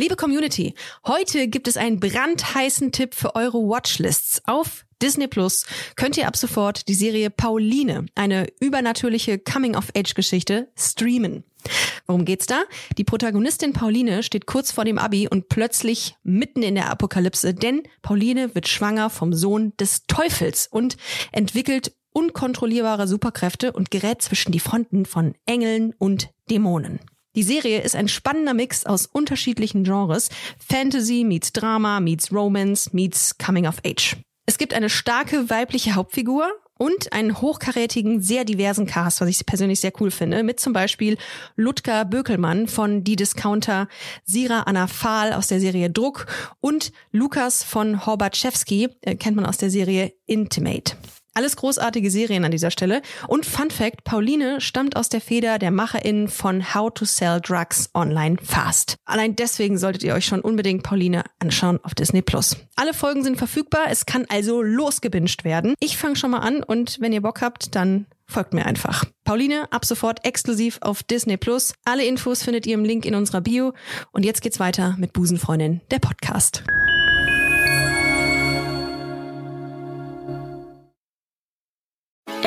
[0.00, 0.72] Liebe Community,
[1.06, 4.40] heute gibt es einen brandheißen Tipp für eure Watchlists.
[4.46, 11.44] Auf Disney Plus könnt ihr ab sofort die Serie Pauline, eine übernatürliche Coming-of-Age-Geschichte, streamen.
[12.06, 12.62] Worum geht's da?
[12.96, 17.82] Die Protagonistin Pauline steht kurz vor dem Abi und plötzlich mitten in der Apokalypse, denn
[18.00, 20.96] Pauline wird schwanger vom Sohn des Teufels und
[21.30, 27.00] entwickelt unkontrollierbare Superkräfte und gerät zwischen die Fronten von Engeln und Dämonen.
[27.36, 30.30] Die Serie ist ein spannender Mix aus unterschiedlichen Genres.
[30.58, 34.16] Fantasy meets Drama, meets Romance, meets Coming of Age.
[34.46, 39.80] Es gibt eine starke weibliche Hauptfigur und einen hochkarätigen, sehr diversen Cast, was ich persönlich
[39.80, 41.18] sehr cool finde, mit zum Beispiel
[41.54, 43.86] Ludger Bökelmann von Die Discounter,
[44.24, 46.26] Sira Anna Fahl aus der Serie Druck
[46.60, 50.96] und Lukas von Horbatschewski, äh, kennt man aus der Serie Intimate.
[51.34, 53.02] Alles großartige Serien an dieser Stelle.
[53.28, 57.90] Und Fun Fact, Pauline stammt aus der Feder der MacherInnen von How to Sell Drugs
[57.94, 58.96] Online Fast.
[59.04, 62.56] Allein deswegen solltet ihr euch schon unbedingt Pauline anschauen auf Disney Plus.
[62.76, 65.74] Alle Folgen sind verfügbar, es kann also losgebinged werden.
[65.78, 69.04] Ich fange schon mal an und wenn ihr Bock habt, dann folgt mir einfach.
[69.24, 71.74] Pauline, ab sofort exklusiv auf Disney Plus.
[71.84, 73.72] Alle Infos findet ihr im Link in unserer Bio.
[74.12, 76.64] Und jetzt geht's weiter mit Busenfreundin, der Podcast.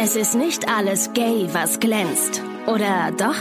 [0.06, 2.42] Es ist nicht alles gay, was glänzt.
[2.68, 3.38] Oder doch?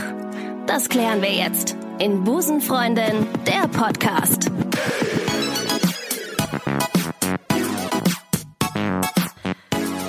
[0.65, 4.49] Das klären wir jetzt in Busenfreundin, der Podcast.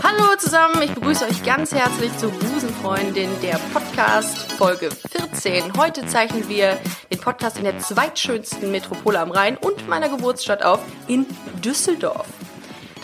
[0.01, 5.77] Hallo zusammen, ich begrüße euch ganz herzlich zu Busenfreundin, der Podcast Folge 14.
[5.77, 6.79] Heute zeichnen wir
[7.11, 11.27] den Podcast in der zweitschönsten Metropole am Rhein und meiner Geburtsstadt auf, in
[11.65, 12.29] Düsseldorf.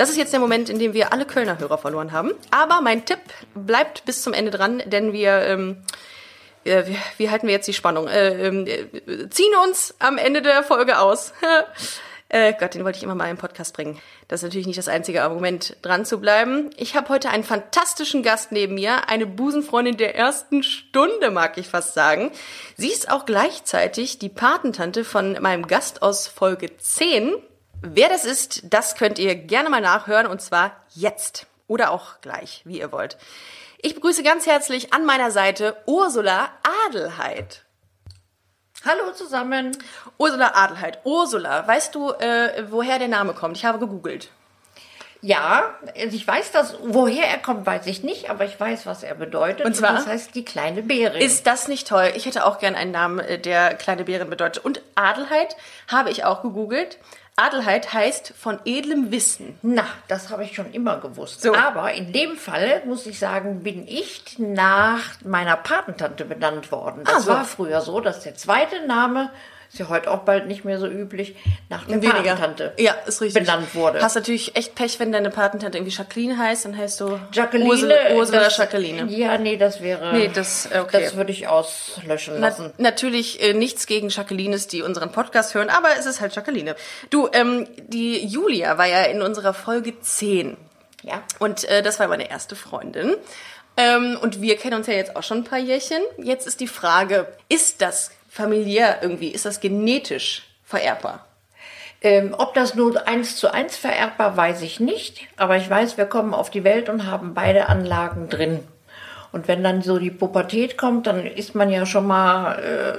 [0.00, 2.32] Das ist jetzt der Moment, in dem wir alle Kölner Hörer verloren haben.
[2.50, 3.18] Aber mein Tipp
[3.54, 5.76] bleibt bis zum Ende dran, denn wir, ähm,
[6.64, 8.08] äh, wie, wie halten wir jetzt die Spannung?
[8.08, 11.34] Äh, äh, ziehen uns am Ende der Folge aus.
[12.32, 13.98] Äh, Gott, den wollte ich immer mal im Podcast bringen.
[14.28, 16.70] Das ist natürlich nicht das einzige Argument, dran zu bleiben.
[16.76, 21.66] Ich habe heute einen fantastischen Gast neben mir, eine Busenfreundin der ersten Stunde, mag ich
[21.66, 22.30] fast sagen.
[22.76, 27.32] Sie ist auch gleichzeitig die Patentante von meinem Gast aus Folge 10.
[27.82, 32.60] Wer das ist, das könnt ihr gerne mal nachhören und zwar jetzt oder auch gleich,
[32.64, 33.16] wie ihr wollt.
[33.80, 36.50] Ich begrüße ganz herzlich an meiner Seite Ursula
[36.86, 37.64] Adelheid.
[38.84, 39.76] Hallo zusammen.
[40.18, 40.98] Ursula Adelheid.
[41.04, 43.56] Ursula, weißt du, äh, woher der Name kommt?
[43.56, 44.28] Ich habe gegoogelt.
[45.22, 49.02] Ja, also ich weiß das, woher er kommt, weiß ich nicht, aber ich weiß, was
[49.02, 49.66] er bedeutet.
[49.66, 49.94] Und zwar?
[49.94, 51.20] das heißt die kleine Bärin.
[51.20, 52.12] Ist das nicht toll?
[52.14, 54.64] Ich hätte auch gern einen Namen, äh, der kleine Bärin bedeutet.
[54.64, 55.56] Und Adelheid
[55.88, 56.98] habe ich auch gegoogelt.
[57.40, 59.58] Adelheid heißt von edlem Wissen.
[59.62, 61.42] Na, das habe ich schon immer gewusst.
[61.42, 61.54] So.
[61.54, 67.02] Aber in dem Fall, muss ich sagen, bin ich nach meiner Patentante benannt worden.
[67.04, 67.30] Das Ah, so.
[67.32, 69.30] war früher so, dass der zweite Name,
[69.72, 71.36] ist ja heute auch bald nicht mehr so üblich,
[71.68, 73.44] nach der Patentante Ja, ist richtig.
[73.44, 74.02] benannt wurde.
[74.02, 77.68] Hast natürlich echt Pech, wenn deine Patentante irgendwie Jacqueline heißt, dann heißt du Jacqueline.
[77.70, 79.08] Ursula, Ursula das- Jacqueline.
[79.12, 80.12] Ja, nee, das wäre.
[80.12, 81.02] Nee, das- okay.
[81.04, 82.72] Das würde ich auslöschen Na, lassen.
[82.78, 86.74] natürlich äh, nichts gegen Jacquelines, die unseren Podcast hören, aber es ist halt Jacqueline.
[87.10, 90.56] Du, ähm, die Julia war ja in unserer Folge 10
[91.04, 91.22] Ja.
[91.38, 93.14] und äh, das war meine erste Freundin.
[93.76, 96.02] Ähm, und wir kennen uns ja jetzt auch schon ein paar Jährchen.
[96.18, 101.26] Jetzt ist die Frage, ist das familiär irgendwie, ist das genetisch vererbbar?
[102.02, 105.28] Ähm, ob das nur eins zu eins vererbbar, weiß ich nicht.
[105.36, 108.60] Aber ich weiß, wir kommen auf die Welt und haben beide Anlagen drin.
[109.32, 112.98] Und wenn dann so die Pubertät kommt, dann ist man ja schon mal äh,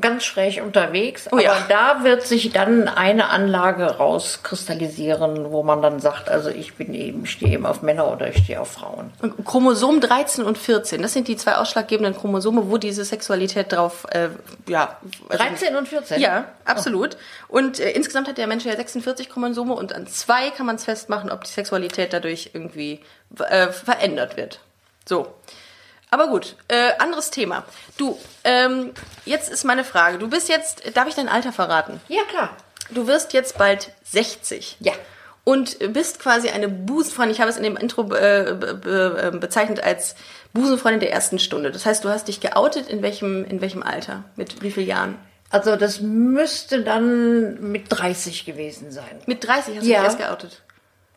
[0.00, 1.26] ganz schräg unterwegs.
[1.30, 1.66] Oh Aber ja.
[1.68, 7.24] da wird sich dann eine Anlage rauskristallisieren, wo man dann sagt, also ich bin eben,
[7.24, 9.12] ich stehe eben auf Männer oder ich stehe auf Frauen.
[9.20, 14.06] Und Chromosom 13 und 14, das sind die zwei ausschlaggebenden Chromosome, wo diese Sexualität drauf,
[14.10, 14.28] äh,
[14.68, 14.98] ja.
[15.28, 16.20] also- 13 und 14?
[16.20, 17.16] Ja, absolut.
[17.48, 20.84] Und äh, insgesamt hat der Mensch ja 46 Chromosome und an zwei kann man es
[20.84, 23.00] festmachen, ob die Sexualität dadurch irgendwie
[23.38, 24.60] äh, verändert wird.
[25.08, 25.28] So.
[26.16, 27.64] Aber gut, äh, anderes Thema.
[27.98, 28.92] Du, ähm,
[29.26, 30.16] jetzt ist meine Frage.
[30.16, 32.00] Du bist jetzt, darf ich dein Alter verraten?
[32.08, 32.56] Ja, klar.
[32.88, 34.78] Du wirst jetzt bald 60.
[34.80, 34.94] Ja.
[35.44, 39.36] Und bist quasi eine Busenfreundin, ich habe es in dem Intro äh, be, be, äh,
[39.38, 40.14] bezeichnet als
[40.54, 41.70] Busenfreundin der ersten Stunde.
[41.70, 44.24] Das heißt, du hast dich geoutet in welchem, in welchem Alter?
[44.36, 45.18] Mit wie vielen Jahren?
[45.50, 49.20] Also das müsste dann mit 30 gewesen sein.
[49.26, 49.98] Mit 30 hast du Ja.
[49.98, 50.62] dich erst geoutet.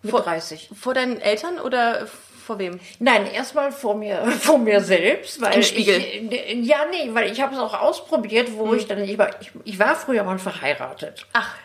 [0.01, 0.69] Mit Vor- 30.
[0.77, 2.06] Vor deinen Eltern oder
[2.50, 2.80] vor wem?
[2.98, 5.98] Nein, erstmal vor mir, vor mir selbst, weil Im Spiegel.
[6.00, 9.51] Ich, ja, nee, weil ich habe es auch ausprobiert, wo ich dann ich war, ich,
[9.66, 11.28] ich war früher mal verheiratet.
[11.34, 11.56] Ach,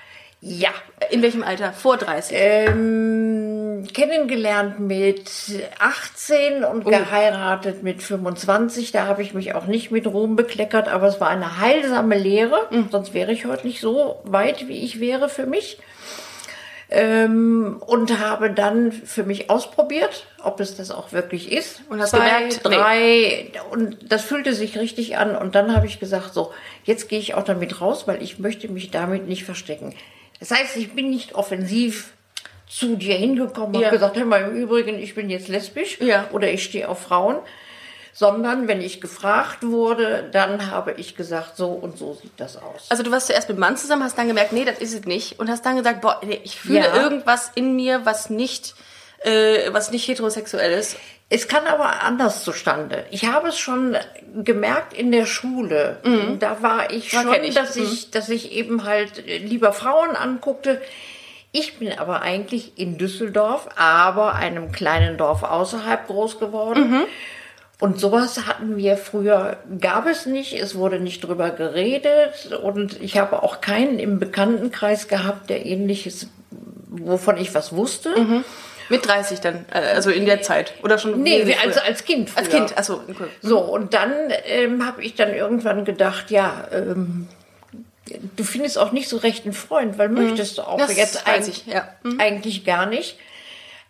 [0.43, 0.69] Ja,
[1.11, 1.73] in welchem Alter?
[1.73, 2.37] Vor 30.
[2.39, 5.31] ähm, kennengelernt mit
[5.79, 6.69] 18 Oh.
[6.71, 8.93] und geheiratet mit 25.
[8.93, 12.67] Da habe ich mich auch nicht mit Ruhm bekleckert, aber es war eine heilsame Lehre.
[12.71, 12.89] Mhm.
[12.91, 15.79] Sonst wäre ich heute nicht so weit, wie ich wäre für mich.
[16.97, 21.83] Ähm, und habe dann für mich ausprobiert, ob es das auch wirklich ist.
[21.91, 25.35] Und hast Zwei, gemerkt, drei, und das fühlte sich richtig an.
[25.35, 26.53] Und dann habe ich gesagt, so,
[26.85, 29.93] jetzt gehe ich auch damit raus, weil ich möchte mich damit nicht verstecken.
[30.39, 32.13] Das heißt, ich bin nicht offensiv
[32.69, 33.89] zu dir hingekommen und Ja.
[33.89, 36.29] habe gesagt, hör mal, im Übrigen, ich bin jetzt lesbisch Ja.
[36.33, 37.37] oder ich stehe auf Frauen.
[38.17, 42.87] Sondern wenn ich gefragt wurde, dann habe ich gesagt, so und so sieht das aus.
[42.89, 45.41] Also du warst zuerst mit Mann zusammen, hast dann gemerkt, nee, das ist es nicht.
[45.41, 47.03] Und hast dann gesagt, boah, nee, ich fühle Ja.
[47.03, 48.75] irgendwas in mir, was nicht,
[49.25, 50.97] äh, was nicht heterosexuell ist.
[51.29, 53.05] Es kann aber anders zustande.
[53.11, 53.97] Ich habe es schon
[54.45, 55.97] gemerkt in der Schule.
[56.39, 57.55] Da war ich Ja, schon, ich.
[57.55, 60.81] dass ich, dass ich eben halt lieber Frauen anguckte.
[61.51, 67.07] Ich bin aber eigentlich in Düsseldorf, aber einem kleinen Dorf außerhalb groß geworden.
[67.81, 73.19] Und sowas hatten wir früher, gab es nicht, es wurde nicht drüber geredet und ich
[73.19, 76.29] habe auch keinen im Bekanntenkreis gehabt, der ähnliches,
[76.89, 78.15] wovon ich was wusste.
[78.91, 80.75] Mit 30 dann, äh, also in der Zeit.
[80.83, 82.31] Oder schon Nee, wesentlich also als Kind.
[82.37, 82.59] Als früher.
[82.67, 82.95] Kind, achso.
[83.09, 83.25] Okay.
[83.43, 84.13] So, und dann
[84.47, 87.27] ähm, habe ich dann irgendwann gedacht, ja, ähm,
[88.37, 90.81] du findest auch nicht so recht einen Freund, weil möchtest du auch Mhm.
[90.83, 91.89] Das jetzt weiß eig- ich, ja.
[92.03, 92.21] Mhm.
[92.21, 93.19] eigentlich gar nicht.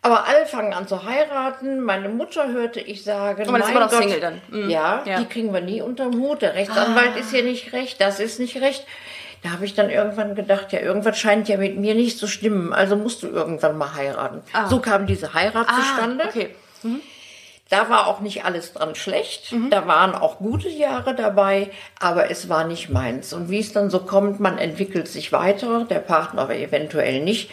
[0.05, 1.81] Aber alle fangen an zu heiraten.
[1.81, 4.43] Meine Mutter hörte ich sagen, man ist mein immer noch Gott, Single dann.
[4.51, 4.69] Mhm.
[4.69, 5.15] Ja, Ja.
[5.17, 5.19] Ah.
[5.21, 6.43] die kriegen wir nie unterm Hut.
[6.43, 8.87] Der Rechtsanwalt ist hier nicht recht, das ist nicht recht.
[9.43, 12.75] Da habe ich dann irgendwann gedacht, ja, irgendwas scheint ja mit mir nicht zu stimmen.
[12.75, 14.43] Also musst du irgendwann mal heiraten.
[14.69, 16.25] So kam diese Heirat zustande.
[16.25, 16.51] Ah, okay.
[17.71, 19.53] Da war auch nicht alles dran schlecht.
[19.53, 19.71] Mhm.
[19.71, 23.33] Da waren auch gute Jahre dabei, aber es war nicht meins.
[23.33, 27.51] Und wie es dann so kommt, man entwickelt sich weiter, der Partner aber eventuell nicht.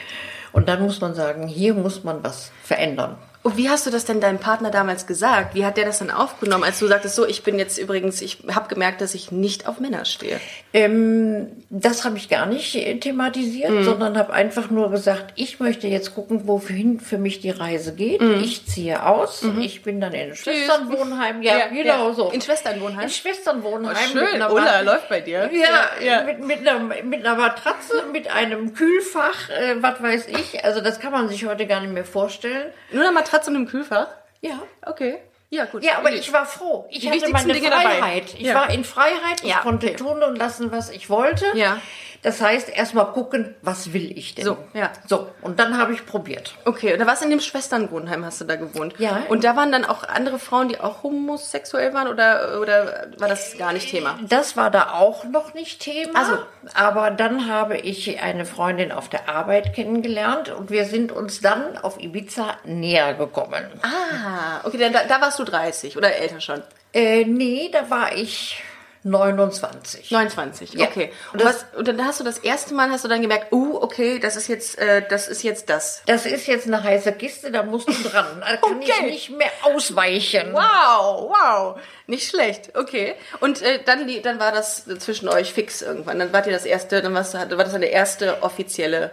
[0.54, 3.18] Und dann muss man sagen, hier muss man was verändern.
[3.44, 5.56] Und wie hast du das denn deinem Partner damals gesagt?
[5.56, 8.38] Wie hat der das dann aufgenommen, als du sagtest, so, ich bin jetzt übrigens, ich
[8.54, 10.40] habe gemerkt, dass ich nicht auf Männer stehe.
[10.74, 13.84] Ähm, das habe ich gar nicht äh, thematisiert, Mhm.
[13.84, 18.22] sondern habe einfach nur gesagt, ich möchte jetzt gucken, wohin für mich die Reise geht.
[18.22, 18.42] Mhm.
[18.44, 19.44] Ich ziehe aus.
[19.60, 21.42] Ich bin dann in Schwesternwohnheim.
[21.42, 22.14] Ja, Ja, genau ja.
[22.14, 22.30] so.
[22.30, 23.06] In Schwesternwohnheim?
[23.06, 23.96] In Schwesternwohnheim.
[23.96, 25.50] Oh, mit schön, einer Ulla, läuft bei dir.
[25.52, 26.24] Ja, ja.
[26.26, 30.64] Mit, mit, einer, mit einer Matratze, mit einem Kühlfach, äh, was weiß ich.
[30.64, 32.68] Also das kann man sich heute gar nicht mehr vorstellen.
[32.92, 34.08] Nur eine Matratze und einem Kühlfach?
[34.42, 34.60] Ja.
[34.86, 35.20] Okay.
[35.50, 35.84] Ja, gut.
[35.84, 36.88] Ja, aber ich war froh.
[36.90, 37.98] Ich Die hatte meine Dinge dabei.
[37.98, 38.34] Freiheit.
[38.36, 38.56] Ich Ja.
[38.56, 39.42] war in Freiheit.
[39.44, 41.46] Ich Ja, konnte tun und lassen, was ich wollte.
[41.56, 41.78] Ja.
[42.22, 44.46] Das heißt, erstmal gucken, was will ich denn?
[44.46, 44.92] So, ja.
[45.08, 46.56] So, und dann habe ich probiert.
[46.66, 48.94] Okay, und da warst du in dem Schwesternwohnheim, hast du da gewohnt.
[49.00, 49.24] Ja.
[49.30, 53.58] Und da waren dann auch andere Frauen, die auch homosexuell waren oder, oder war das
[53.58, 54.20] gar nicht Thema?
[54.28, 56.20] Das war da auch noch nicht Thema.
[56.20, 56.38] Also.
[56.76, 61.78] Aber dann habe ich eine Freundin auf der Arbeit kennengelernt und wir sind uns dann
[61.78, 63.64] auf Ibiza näher gekommen.
[63.82, 66.62] Ah, okay, dann, da, da warst du 30 oder älter schon.
[66.94, 68.62] Äh, nee, da war ich
[69.04, 70.12] 29.
[70.12, 70.86] 29, Ja.
[70.86, 71.12] okay.
[71.34, 74.20] Und, was, und dann hast du das erste Mal hast du dann gemerkt, uh, okay,
[74.20, 76.04] das ist jetzt, äh, das ist jetzt das.
[76.06, 78.26] Das ist jetzt eine heiße Kiste, da musst du dran.
[78.42, 79.06] Da kann ich Okay.
[79.12, 80.54] nicht mehr ausweichen.
[80.54, 82.76] Wow, wow, nicht schlecht.
[82.78, 83.16] Okay.
[83.40, 86.20] Und äh, dann, die- dann war das zwischen euch fix irgendwann.
[86.20, 89.12] Dann wart ihr das erste, dann warst war das dann der erste offizielle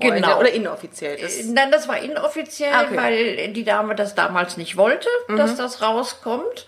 [0.00, 0.38] Freunde Genau.
[0.40, 1.18] oder inoffiziell.
[1.20, 2.92] Das, Nein, das war inoffiziell, Ah, okay.
[2.92, 2.96] Mhm.
[2.96, 6.66] weil die Dame das damals nicht wollte, dass das rauskommt.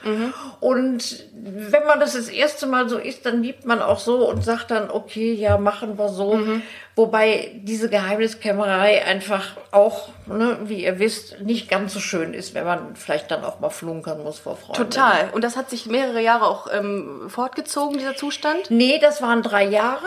[0.61, 4.44] Und wenn man das das erste Mal so ist, dann liebt man auch so und
[4.44, 6.35] sagt dann, okay, ja, machen wir so.
[6.35, 6.63] Mhm.
[6.94, 12.65] Wobei diese Geheimniskämmerei einfach auch, ne, wie ihr wisst, nicht ganz so schön ist, wenn
[12.65, 14.91] man vielleicht dann auch mal flunkern muss vor Freunden.
[14.91, 15.31] Total.
[15.32, 18.71] Und das hat sich mehrere Jahre auch ähm, fortgezogen, dieser Zustand?
[18.71, 20.06] Nee, das waren drei Jahre.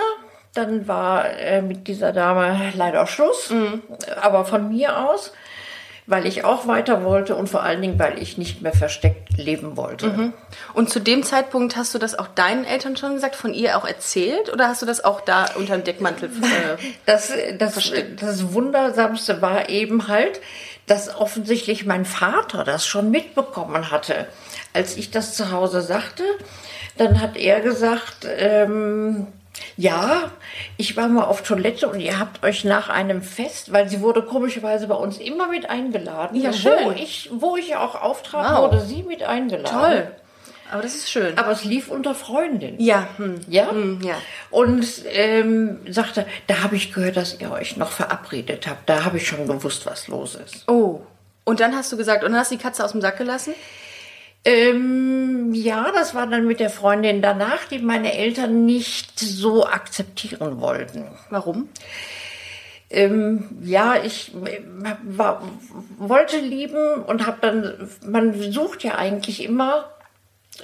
[0.53, 3.51] Dann war äh, mit dieser Dame leider Schluss.
[4.21, 5.33] Aber von mir aus,
[6.07, 9.75] weil ich auch weiter wollte und vor allen Dingen, weil ich nicht mehr versteckt leben
[9.75, 10.33] wollte.
[10.73, 13.85] Und zu dem Zeitpunkt hast du das auch deinen Eltern schon gesagt, von ihr auch
[13.85, 14.53] erzählt?
[14.53, 16.29] Oder hast du das auch da unter dem Deckmantel?
[16.45, 20.41] Äh, Das, das, das Wundersamste war eben halt,
[20.85, 24.27] dass offensichtlich mein Vater das schon mitbekommen hatte.
[24.73, 26.23] Als ich das zu Hause sagte,
[26.97, 29.27] dann hat er gesagt, ähm,
[29.77, 30.31] ja,
[30.77, 34.21] ich war mal auf Toilette und ihr habt euch nach einem Fest, weil sie wurde
[34.21, 36.39] komischerweise bei uns immer mit eingeladen.
[36.39, 36.97] Ja, Wo schön.
[36.97, 38.71] ich, wo ich auch auftrat, Wow.
[38.71, 39.65] wurde sie mit eingeladen.
[39.79, 40.11] toll.
[40.71, 41.37] Aber das ist schön.
[41.37, 42.75] Aber es lief unter Freundin.
[42.79, 43.39] ja, hm.
[43.47, 43.69] Ja?
[43.69, 44.15] Hm, ja.
[44.49, 48.89] Und ähm, sagte, da habe ich gehört, dass ihr euch noch verabredet habt.
[48.89, 50.67] Da habe ich schon gewusst, was los ist.
[50.67, 51.01] Oh.
[51.43, 53.53] Und dann hast du gesagt, und dann hast du die Katze aus dem Sack gelassen?
[54.45, 60.61] Ähm, ja, das war dann mit der Freundin danach, die meine Eltern nicht so akzeptieren
[60.61, 61.05] wollten.
[61.31, 61.69] Warum?
[62.91, 64.61] Ähm, ja, ich äh,
[65.03, 65.41] war,
[65.97, 69.89] wollte lieben und habe dann, man sucht ja eigentlich immer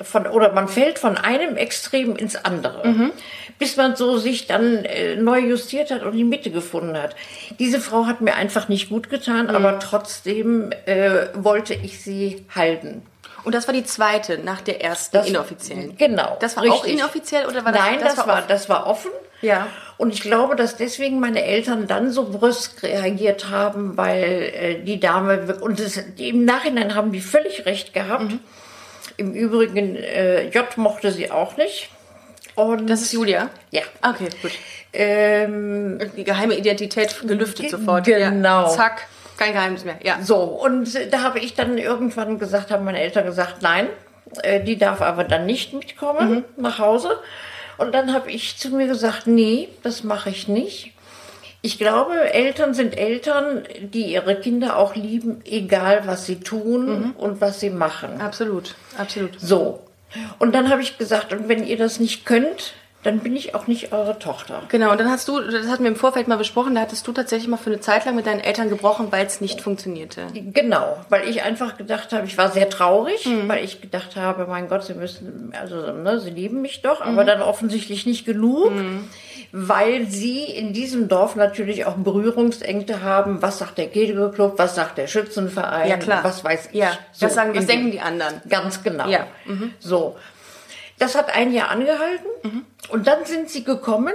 [0.04, 3.12] von, oder man fällt von einem Extrem ins andere, Mhm.
[3.60, 7.16] bis man so sich dann äh, neu justiert hat und die Mitte gefunden hat.
[7.60, 9.56] Diese Frau hat mir einfach nicht gut getan, Mhm.
[9.56, 13.02] aber trotzdem äh, wollte ich sie halten.
[13.44, 15.98] Und das war die zweite, nach der ersten Das- inoffiziellen.
[15.98, 16.38] Genau.
[16.40, 17.00] Das war auch richtig.
[17.00, 18.44] inoffiziell oder war das Nein, das, war, offen?
[18.48, 19.12] das war offen.
[19.42, 19.68] Ja.
[19.98, 25.00] Und ich glaube, dass deswegen meine Eltern dann so brüsk reagiert haben, weil äh, die
[25.00, 28.24] Dame und das, im Nachhinein haben die völlig recht gehabt.
[28.32, 28.40] Mhm.
[29.18, 31.90] Im Übrigen äh, J mochte sie auch nicht.
[32.56, 33.50] Und Das ist Julia?
[33.72, 33.82] ja.
[34.04, 34.52] Okay, gut.
[34.94, 38.04] Ähm, Die geheime Identität gelüftet Ge- sofort.
[38.06, 38.64] genau.
[38.64, 38.70] Ja.
[38.70, 39.08] Zack,
[39.42, 39.98] kein Geheimnis mehr.
[40.04, 40.20] Ja.
[40.22, 43.88] so und da habe ich dann irgendwann gesagt, haben meine Eltern gesagt, nein,
[44.44, 47.20] äh, die darf aber dann nicht mitkommen nach Hause.
[47.78, 50.94] Und dann habe ich zu mir gesagt, nee, das mache ich nicht.
[51.64, 57.42] Ich glaube, Eltern sind Eltern, die ihre Kinder auch lieben, egal was sie tun und
[57.42, 58.22] was sie machen.
[58.22, 59.40] Absolut, absolut.
[59.40, 59.84] So.
[60.38, 63.66] Und dann habe ich gesagt, und wenn ihr das nicht könnt, dann bin ich auch
[63.68, 64.62] nicht eure Tochter.
[64.70, 67.12] Genau, und dann hast du, das hatten wir im Vorfeld mal besprochen, da hattest du
[67.12, 70.28] tatsächlich mal für eine Zeit lang mit deinen Eltern gebrochen, weil es nicht funktionierte.
[70.34, 74.68] Genau, weil ich einfach gedacht habe, ich war sehr traurig, weil ich gedacht habe, mein
[74.70, 78.72] Gott, sie müssen, also ne, sie lieben mich doch, aber dann offensichtlich nicht genug,
[79.52, 83.42] weil sie in diesem Dorf natürlich auch Berührungsängste haben.
[83.42, 86.24] Was sagt der Kegelclub, was sagt der Schützenverein, Ja, klar.
[86.24, 86.80] was weiß ich.
[86.80, 88.42] Ja, So, was, sagen, was denken die anderen?
[88.48, 89.08] Ganz genau.
[89.10, 89.28] Ja,
[89.80, 90.16] So.
[91.02, 92.28] Das hat ein Jahr angehalten
[92.90, 94.14] und dann sind sie gekommen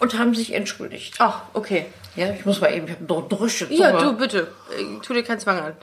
[0.00, 1.14] und haben sich entschuldigt.
[1.18, 1.86] Ach, okay.
[2.16, 3.72] Ja, ich muss mal eben, ich habe eine drüsche.
[3.72, 4.48] Ja, du, bitte.
[4.76, 5.76] Äh, Tu dir keinen Zwang an.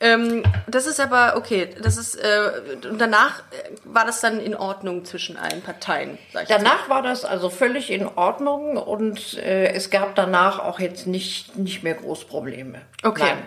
[0.00, 2.50] Ähm, das ist aber, okay, das ist, äh,
[2.90, 3.42] und danach äh,
[3.84, 6.48] war das dann in Ordnung zwischen allen Parteien, sag ich.
[6.48, 11.56] Danach war das also völlig in Ordnung und äh, es gab danach auch jetzt nicht,
[11.58, 12.80] nicht mehr groß Probleme.
[13.02, 13.22] Okay.
[13.22, 13.38] Nein.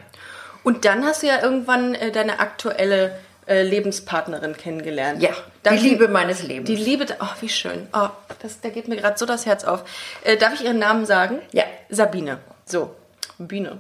[0.64, 3.18] Und dann hast du ja irgendwann äh, deine aktuelle
[3.48, 5.22] äh, Lebenspartnerin kennengelernt.
[5.22, 5.32] Ja,
[5.70, 6.68] Dann die Liebe meines Lebens.
[6.70, 7.88] Die Liebe, oh, wie schön.
[7.94, 8.10] Oh,
[8.42, 9.84] das, da geht mir gerade so das Herz auf.
[10.24, 11.40] Äh, darf ich ihren Namen sagen?
[11.52, 11.64] Ja.
[11.90, 12.40] Sabine.
[12.66, 12.96] So,
[13.38, 13.78] Biene.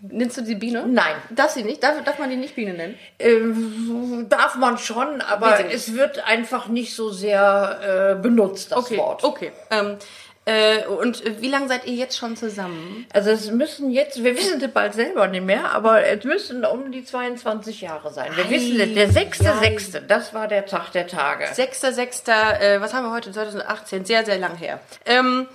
[0.00, 0.86] Nennst du sie Biene?
[0.86, 1.14] Nein.
[1.30, 1.82] Darf sie nicht?
[1.82, 2.94] Darf, darf man die nicht Biene nennen?
[3.18, 8.98] Ähm, darf man schon, aber es wird einfach nicht so sehr äh, benutzt, das Okay,
[8.98, 9.24] Wort.
[9.24, 9.52] okay.
[9.70, 9.96] Ähm,
[10.46, 13.06] äh, und äh, wie lange seid ihr jetzt schon zusammen?
[13.12, 16.92] Also es müssen jetzt, wir wissen es bald selber nicht mehr, aber es müssen um
[16.92, 18.30] die 22 Jahre sein.
[18.36, 19.58] Wir Ei, wissen es, der sechste, ei.
[19.58, 21.46] sechste, das war der Tag der Tage.
[21.46, 23.32] 6.6., äh, was haben wir heute?
[23.32, 24.80] 2018, sehr, sehr lang her.
[25.06, 25.46] Ähm,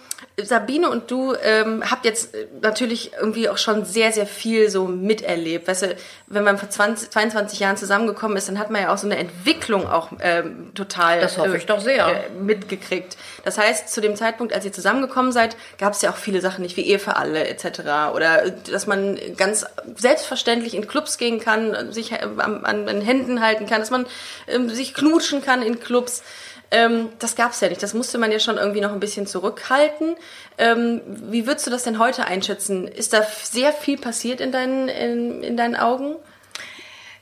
[0.41, 4.85] Sabine und du ähm, habt jetzt äh, natürlich irgendwie auch schon sehr, sehr viel so
[4.85, 5.67] miterlebt.
[5.67, 5.95] Weißt du,
[6.27, 9.17] wenn man vor 20, 22 Jahren zusammengekommen ist, dann hat man ja auch so eine
[9.17, 12.07] Entwicklung auch ähm, total Das hoffe ich doch sehr.
[12.07, 13.17] äh, mitgekriegt.
[13.45, 16.61] Das heißt, zu dem Zeitpunkt, als ihr zusammengekommen seid, gab es ja auch viele Sachen
[16.61, 18.13] nicht, wie Ehe für alle etc.
[18.13, 23.01] Oder äh, dass man ganz selbstverständlich in Clubs gehen kann, sich äh, an, an den
[23.01, 24.05] Händen halten kann, dass man
[24.47, 26.23] ähm, sich knutschen kann in Clubs.
[26.71, 27.83] Ähm, das gab es ja nicht.
[27.83, 30.15] Das musste man ja schon irgendwie noch ein bisschen zurückhalten.
[30.57, 32.87] Ähm, wie würdest du das denn heute einschätzen?
[32.87, 36.15] Ist da sehr viel passiert in deinen, in, in deinen Augen?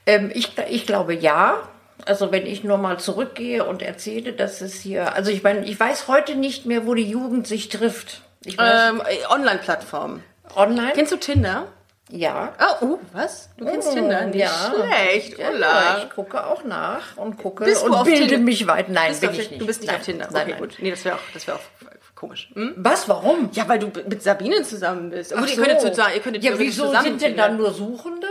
[0.05, 1.69] Ähm, ich, ich glaube ja.
[2.07, 5.79] Also wenn ich nur mal zurückgehe und erzähle, dass es hier, also ich meine, ich
[5.79, 8.21] weiß heute nicht mehr, wo die Jugend sich trifft.
[8.45, 10.23] Ähm, äh, Online-Plattformen.
[10.55, 10.93] online?
[10.93, 11.67] Kennst du Tinder?
[12.09, 12.53] ja.
[12.81, 13.49] Oh, uh, was?
[13.57, 14.25] Du kennst Oh, Tinder?
[14.27, 14.73] Nicht ja.
[14.73, 15.97] schlecht, Ja, Ulla.
[16.03, 18.45] ich gucke auch nach und gucke Bist du und auf bilde Tinder?
[18.45, 18.91] mich weiter.
[18.93, 19.61] Nein, Bist bin ich nicht.
[19.61, 19.99] Du bist nicht nein.
[19.99, 20.29] auf Tinder.
[20.31, 20.59] Nein, okay, nein.
[20.61, 20.77] gut.
[20.79, 22.49] Nee, das wäre auch, das wäre auch komisch.
[22.53, 22.73] Hm?
[22.77, 23.09] Was?
[23.09, 23.49] Warum?
[23.51, 25.33] Ja, weil du mit Sabine zusammen bist.
[25.33, 25.61] Gut, Ach ihr so.
[25.61, 28.27] könntet zusammen, ihr könntet ja, wieso zusammen sind denn dann nur Suchende?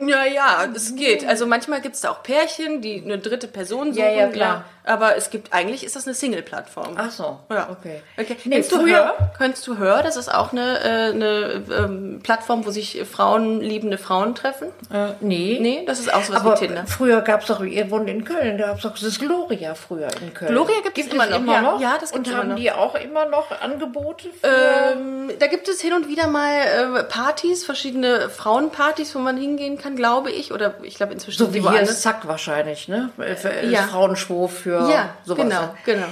[0.00, 1.26] Ja, ja, es geht.
[1.26, 4.04] Also manchmal gibt es da auch Pärchen, die eine dritte Person suchen.
[4.04, 4.64] Ja, ja, klar.
[4.86, 6.94] Aber es gibt, eigentlich ist das eine Single-Plattform.
[6.96, 7.68] Ach so, Ja.
[7.70, 8.02] okay.
[8.18, 8.36] okay.
[8.42, 9.14] Kennst du Hör?
[9.38, 10.02] Kennst du Hör?
[10.02, 14.68] Das ist auch eine, äh, eine ähm, Plattform, wo sich Frauen, liebende Frauen treffen.
[14.92, 15.58] Äh, nee.
[15.60, 16.84] Nee, das ist auch sowas Aber wie Tinder.
[16.86, 20.08] früher gab es doch, ihr wohnt in Köln, da gab es doch das Gloria früher
[20.20, 20.52] in Köln.
[20.52, 21.78] Gloria gibt es immer noch, ja.
[21.80, 22.56] Ja, das gibt's Und immer haben noch.
[22.56, 24.46] die auch immer noch Angebote für...
[24.46, 26.52] Ähm, da gibt es hin und wieder mal
[26.98, 30.52] äh, Partys, verschiedene Frauenpartys, wo man hingehen kann, glaube ich.
[30.52, 33.08] Oder ich glaube inzwischen so wie hier ist Zack wahrscheinlich, ne?
[33.16, 33.82] Für, äh, Ja.
[33.84, 35.42] Frauenschwur für Ja, sowas.
[35.44, 36.06] genau, genau.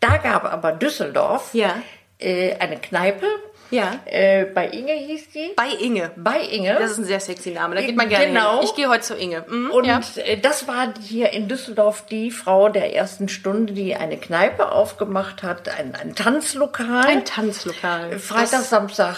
[0.00, 1.74] Da gab aber Düsseldorf Ja.
[2.18, 3.26] äh, eine Kneipe.
[3.72, 4.00] Ja.
[4.06, 5.52] Äh, bei Inge hieß die.
[5.54, 6.10] Bei Inge.
[6.16, 6.74] Bei Inge.
[6.74, 7.76] Das ist ein sehr sexy Name.
[7.76, 8.54] Da geht man gerne Genau.
[8.58, 8.64] hin.
[8.64, 9.44] Ich gehe heute zu Inge.
[9.48, 10.00] Mhm, Und ja.
[10.24, 15.44] äh, das war hier in Düsseldorf die Frau der ersten Stunde, die eine Kneipe aufgemacht
[15.44, 17.06] hat, ein, ein Tanzlokal.
[17.06, 18.18] ein Tanzlokal.
[18.18, 19.16] Freitag, Das- Samstag,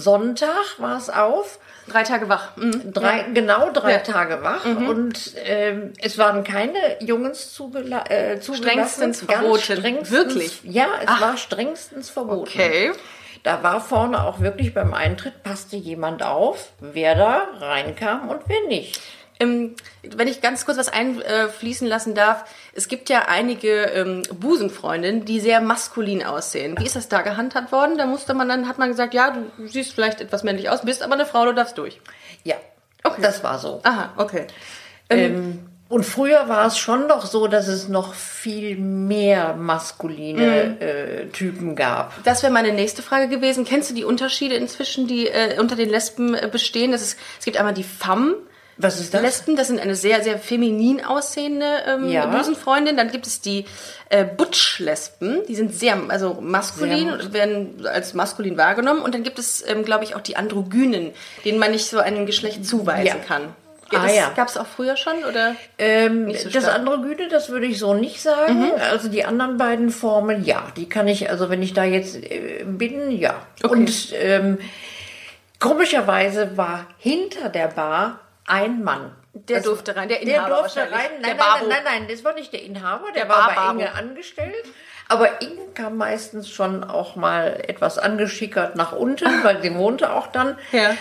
[0.00, 1.58] Sonntag war es auf.
[1.88, 2.56] Drei Tage wach.
[2.56, 2.92] Mhm.
[2.92, 3.98] Drei, Genau drei Ja.
[3.98, 4.64] Tage wach.
[4.64, 8.70] Und ähm, es waren keine Jungs zugela äh, zugelassen.
[8.70, 9.62] Strengstens verboten.
[9.62, 10.60] Strengstens, Wirklich?
[10.64, 11.20] Ja, es Ach.
[11.20, 12.48] war strengstens verboten.
[12.48, 12.92] Okay.
[13.42, 18.60] da war vorne auch wirklich beim Eintritt, passte jemand auf, wer da reinkam und wer
[18.68, 19.00] nicht.
[19.42, 22.44] Ähm, wenn ich ganz kurz was einfließen lassen darf,
[22.74, 26.76] es gibt ja einige ähm, Busenfreundinnen, die sehr maskulin aussehen.
[26.78, 27.98] Wie ist das da gehandhabt worden?
[27.98, 31.02] Da musste man dann, hat man gesagt, ja, du siehst vielleicht etwas männlich aus, bist
[31.02, 32.00] aber eine Frau, du darfst durch.
[32.44, 32.56] Ja,
[33.04, 33.22] okay.
[33.22, 33.80] das war so.
[33.84, 34.46] Aha, okay.
[35.10, 41.26] Ähm, und früher war es schon noch so, dass es noch viel mehr maskuline äh,
[41.26, 42.14] Typen gab.
[42.24, 43.66] Das wäre meine nächste Frage gewesen.
[43.66, 46.92] Kennst du die Unterschiede inzwischen, die äh, unter den Lesben äh, bestehen?
[46.92, 48.36] Das ist, es gibt einmal die Femme.
[48.78, 49.22] Was ist das?
[49.22, 52.26] Lesben, das sind eine sehr, sehr feminin aussehende ähm, Ja.
[52.26, 52.96] Busenfreundin.
[52.96, 53.66] Dann gibt es die
[54.08, 59.02] äh, Butch-Lesben, die sind sehr, also maskulin Sehr und werden als maskulin wahrgenommen.
[59.02, 61.12] Und dann gibt es, ähm, glaube ich, auch die Androgynen,
[61.44, 63.14] denen man nicht so einem Geschlecht zuweisen Ja.
[63.16, 63.54] kann.
[63.94, 64.30] Ah, das ja.
[64.34, 65.54] Gab es auch früher schon, oder?
[65.78, 66.66] Ähm, so das.
[66.66, 68.72] Androgyne, das würde ich so nicht sagen.
[68.90, 72.64] Also die anderen beiden Formen, ja, die kann ich, also wenn ich da jetzt äh,
[72.66, 73.34] bin, ja.
[73.62, 73.74] Okay.
[73.74, 74.58] Und ähm,
[75.58, 79.12] komischerweise war hinter der Bar ein Mann.
[79.34, 81.00] Der Das- durfte rein, der Der Inhaber durfte wahrscheinlich.
[81.00, 81.10] rein.
[81.20, 83.70] Nein, Der nein, nein, nein, nein, das war nicht der Inhaber, der, Der war bei.
[83.72, 84.54] Inge angestellt.
[85.08, 90.26] Aber Inge kam meistens schon auch mal etwas angeschickert nach unten, weil sie wohnte auch
[90.28, 90.58] dann.
[90.72, 90.94] Ja.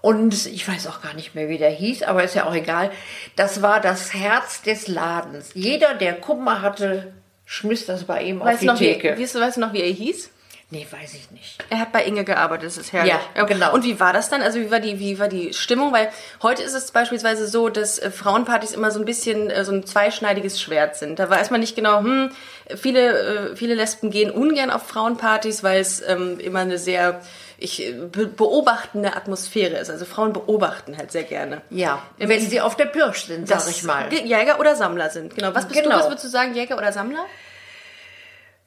[0.00, 2.90] Und ich weiß auch gar nicht mehr, wie der hieß, aber ist ja auch egal.
[3.36, 5.52] Das war das Herz des Ladens.
[5.54, 7.14] Jeder, der Kummer hatte,
[7.46, 9.18] schmiss das bei ihm auf Weißt die du, noch, wie, Theke.
[9.18, 10.30] weißt, du, weißt du noch, wie er hieß?
[10.70, 11.62] Nee, weiß ich nicht.
[11.70, 13.14] Er hat bei Inge gearbeitet, das ist herrlich.
[13.36, 13.72] Ja, genau.
[13.72, 14.42] Und wie war das dann?
[14.42, 15.92] Also wie war die, wie war die Stimmung?
[15.92, 16.10] Weil
[16.42, 19.86] heute ist es beispielsweise so, dass äh, Frauenpartys immer so ein bisschen äh, so ein
[19.86, 21.18] zweischneidiges Schwert sind.
[21.18, 22.30] Da weiß man nicht genau, hm,
[22.76, 27.20] viele, äh, viele Lesben gehen ungern auf Frauenpartys, weil es ähm, immer eine sehr
[27.56, 29.88] ich, be beobachtende Atmosphäre ist.
[29.88, 31.62] Also Frauen beobachten halt sehr gerne.
[31.70, 34.12] Ja, Ähm, wenn sie auf der Pirsch sind, sag Das ich mal.
[34.12, 35.36] Jäger oder Sammler sind.
[35.36, 35.54] Genau.
[35.54, 35.94] Was bist Genau.
[35.94, 36.00] du?
[36.02, 36.52] Was würdest du sagen?
[36.54, 37.24] Jäger oder Sammler?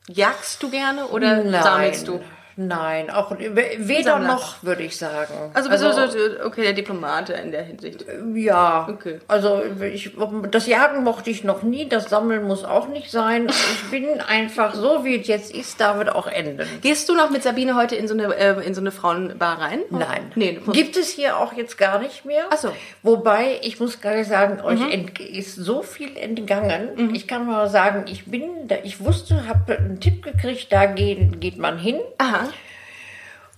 [0.09, 2.21] Jagst du gerne oder sammelst du?
[2.59, 5.51] Nein, auch weder noch, würde ich sagen.
[5.53, 8.03] Also bist du so, okay, der Diplomate in der Hinsicht.
[8.33, 9.19] Ja, Okay.
[9.27, 9.61] also
[9.93, 10.11] ich,
[10.49, 13.47] das Jagen mochte ich noch nie, das Sammeln muss auch nicht sein.
[13.47, 16.67] Ich bin einfach so, wie es jetzt ist, da wird auch enden.
[16.81, 19.81] Gehst du noch mit Sabine heute in so eine, äh, in so eine Frauenbar rein?
[19.91, 22.45] Nein, Nee, gibt es hier auch jetzt gar nicht mehr.
[22.49, 22.69] Ach so.
[22.69, 22.73] Mhm.
[23.03, 27.13] Wobei, ich muss gerade sagen, euch ent ist so viel entgangen.
[27.13, 31.39] Ich kann mal sagen, ich bin, da, ich wusste, habe einen Tipp gekriegt, da geht,
[31.39, 31.99] geht man hin.
[32.17, 32.46] Aha.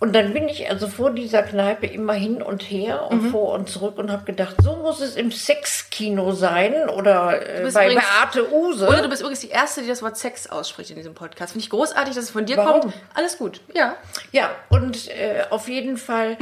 [0.01, 3.31] Und dann bin ich also vor dieser Kneipe immer hin und her und Mhm.
[3.31, 7.87] vor und zurück und habe gedacht, so muss es im Sexkino sein oder äh, bei
[7.91, 8.87] übrigens- Beate Use.
[8.87, 11.51] Oder du bist übrigens die Erste, die das Wort Sex ausspricht in diesem Podcast.
[11.51, 12.79] Finde ich großartig, dass es von dir Warum?
[12.81, 12.93] kommt.
[13.13, 13.59] Alles gut.
[13.73, 13.97] Ja.
[14.31, 16.37] Ja, und äh, auf jeden Fall,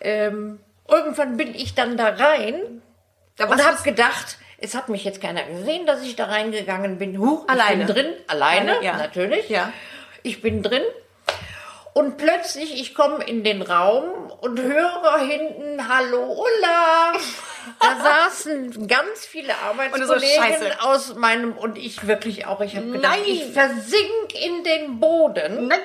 [0.00, 2.80] ähm, irgendwann bin ich dann da rein
[3.36, 7.18] Da und habe gedacht, es hat mich jetzt keiner gesehen, dass ich da reingegangen bin.
[7.18, 7.82] Huch, Alleine.
[7.82, 8.96] ich bin drin, alleine, Alleine, ja.
[8.96, 9.48] natürlich.
[9.50, 9.72] Ja.
[10.22, 10.82] Ich bin drin.
[11.98, 17.12] Und plötzlich, ich komme in den Raum und höre hinten, hallo Ulla.
[17.80, 20.80] Da saßen ganz viele so, Arbeitskollegen Scheiße.
[20.80, 23.24] aus meinem, und ich wirklich auch, ich habe gedacht, Nein.
[23.26, 25.66] ich versink in den Boden.
[25.66, 25.80] Nein.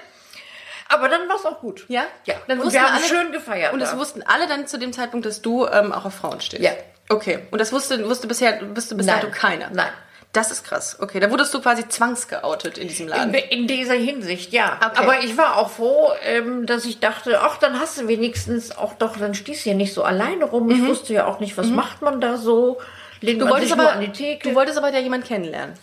[0.88, 1.86] Aber dann war es auch gut.
[1.88, 2.06] Ja?
[2.26, 2.36] Ja.
[2.48, 3.74] Dann und wussten wir haben alle- schön gefeiert.
[3.74, 6.62] Und es wussten alle dann zu dem Zeitpunkt, dass du ähm, auch auf Frauen stehst.
[6.62, 6.74] Ja.
[7.10, 7.40] Okay.
[7.50, 9.20] Und das wusste, wusste bisher, wusste bis Nein.
[9.20, 9.72] dato keiner.
[9.72, 9.90] Nein.
[10.34, 10.98] Das ist krass.
[11.00, 13.34] Okay, da wurdest du quasi zwangsgeoutet in diesem in, Laden.
[13.36, 14.80] in dieser Hinsicht, ja.
[14.84, 14.92] Okay.
[14.96, 18.96] Aber ich war auch froh, ähm, dass ich dachte, ach, dann hast du wenigstens auch
[18.96, 20.70] doch, dann stehst du hier nicht so alleine rum.
[20.72, 22.80] Ich wusste ja auch nicht, was macht man da so.
[23.22, 23.46] Lehnt Mhm.
[23.46, 24.50] Du wolltest, aber, an die Theke.
[24.50, 25.76] du wolltest aber ja jemanden kennenlernen.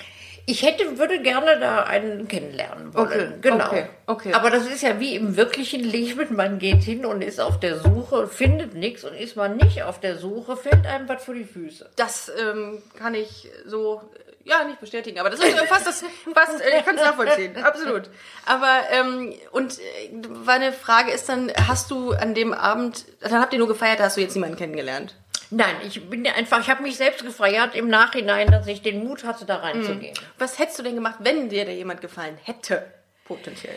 [0.46, 3.06] Ich hätte, würde gerne da einen kennenlernen wollen.
[3.06, 3.66] Okay, Genau.
[3.66, 4.32] okay, okay.
[4.32, 6.26] Aber das ist ja wie im wirklichen Leben.
[6.34, 10.00] Man geht hin und ist auf der Suche, findet nichts und ist man nicht auf
[10.00, 11.88] der Suche, fällt einem was vor die Füße.
[11.94, 14.02] Das ähm, kann ich so
[14.44, 17.56] ja nicht bestätigen, aber das ist äh, fast das fast äh, ich kann es nachvollziehen,
[17.62, 18.10] absolut.
[18.46, 20.12] Aber ähm, und äh,
[20.44, 24.04] meine Frage ist dann, hast du an dem Abend, dann habt ihr nur gefeiert, da
[24.04, 25.14] hast du jetzt niemanden kennengelernt?
[25.50, 29.24] Nein, ich bin einfach, ich habe mich selbst gefeiert im Nachhinein, dass ich den Mut
[29.24, 30.16] hatte, da reinzugehen.
[30.38, 32.86] Was hättest du denn gemacht, wenn dir da jemand gefallen hätte,
[33.24, 33.74] potenziell?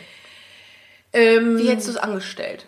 [1.12, 2.66] Ähm, Wie hättest du es angestellt?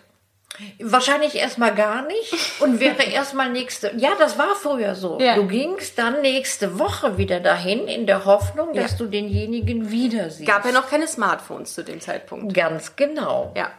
[0.79, 3.91] Wahrscheinlich erstmal gar nicht und wäre erstmal nächste.
[3.97, 5.19] Ja, das war früher so.
[5.19, 5.35] Ja.
[5.35, 8.97] Du gingst dann nächste Woche wieder dahin in der Hoffnung, dass Ja.
[8.99, 10.47] du denjenigen wieder siehst.
[10.47, 12.53] Gab ja noch keine Smartphones zu dem Zeitpunkt.
[12.53, 13.51] Ganz genau.
[13.55, 13.69] Ja.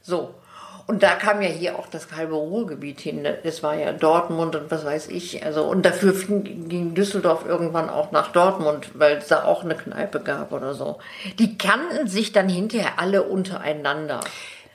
[0.00, 0.34] So.
[0.86, 3.26] Und da kam ja hier auch das halbe Ruhrgebiet hin.
[3.42, 5.42] Das war ja Dortmund und was weiß ich.
[5.42, 10.20] Also, und dafür ging Düsseldorf irgendwann auch nach Dortmund, weil es da auch eine Kneipe
[10.20, 10.98] gab oder so.
[11.38, 14.20] Die kannten sich dann hinterher alle untereinander.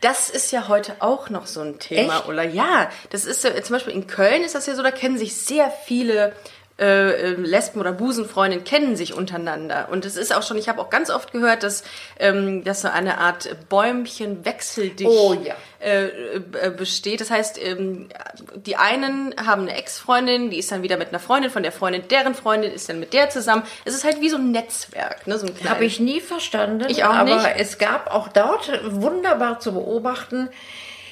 [0.01, 2.27] Das ist ja heute auch noch so ein Thema, Echt?
[2.27, 2.43] oder?
[2.43, 5.35] Ja, das ist ja, zum Beispiel in Köln ist das ja so, da kennen sich
[5.35, 6.33] sehr viele
[6.79, 9.89] äh, Lesben oder Busenfreundinnen kennen sich untereinander.
[9.91, 11.83] Und es ist auch schon, ich habe auch ganz oft gehört, dass,
[12.19, 15.55] ähm, dass so eine Art Bäumchen-Wechseldicht Oh, ja.
[15.79, 16.41] äh, äh,
[16.75, 17.21] besteht.
[17.21, 18.09] Das heißt, ähm,
[18.55, 22.07] die einen haben eine Ex-Freundin, die ist dann wieder mit einer Freundin von der Freundin,
[22.09, 23.63] deren Freundin ist dann mit der zusammen.
[23.85, 25.37] Es ist halt wie so ein Netzwerk, ne?
[25.37, 26.85] So Habe ich nie verstanden.
[26.89, 27.47] Ich auch aber nicht.
[27.57, 30.49] es gab auch dort wunderbar zu beobachten,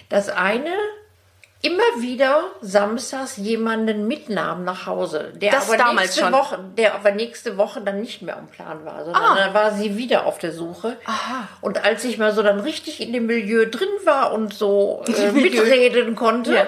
[0.10, 0.72] dass eine
[1.62, 6.34] immer wieder samstags jemanden mitnahm nach Hause, der Das aber damals nächste schon.
[6.34, 9.36] Woche, der aber nächste Woche dann nicht mehr am Plan war, sondern Ah.
[9.36, 10.98] dann war sie wieder auf der Suche.
[11.62, 15.32] Und als ich mal so dann richtig in dem Milieu drin war und so äh,
[15.32, 16.67] mitreden konnte, Ja.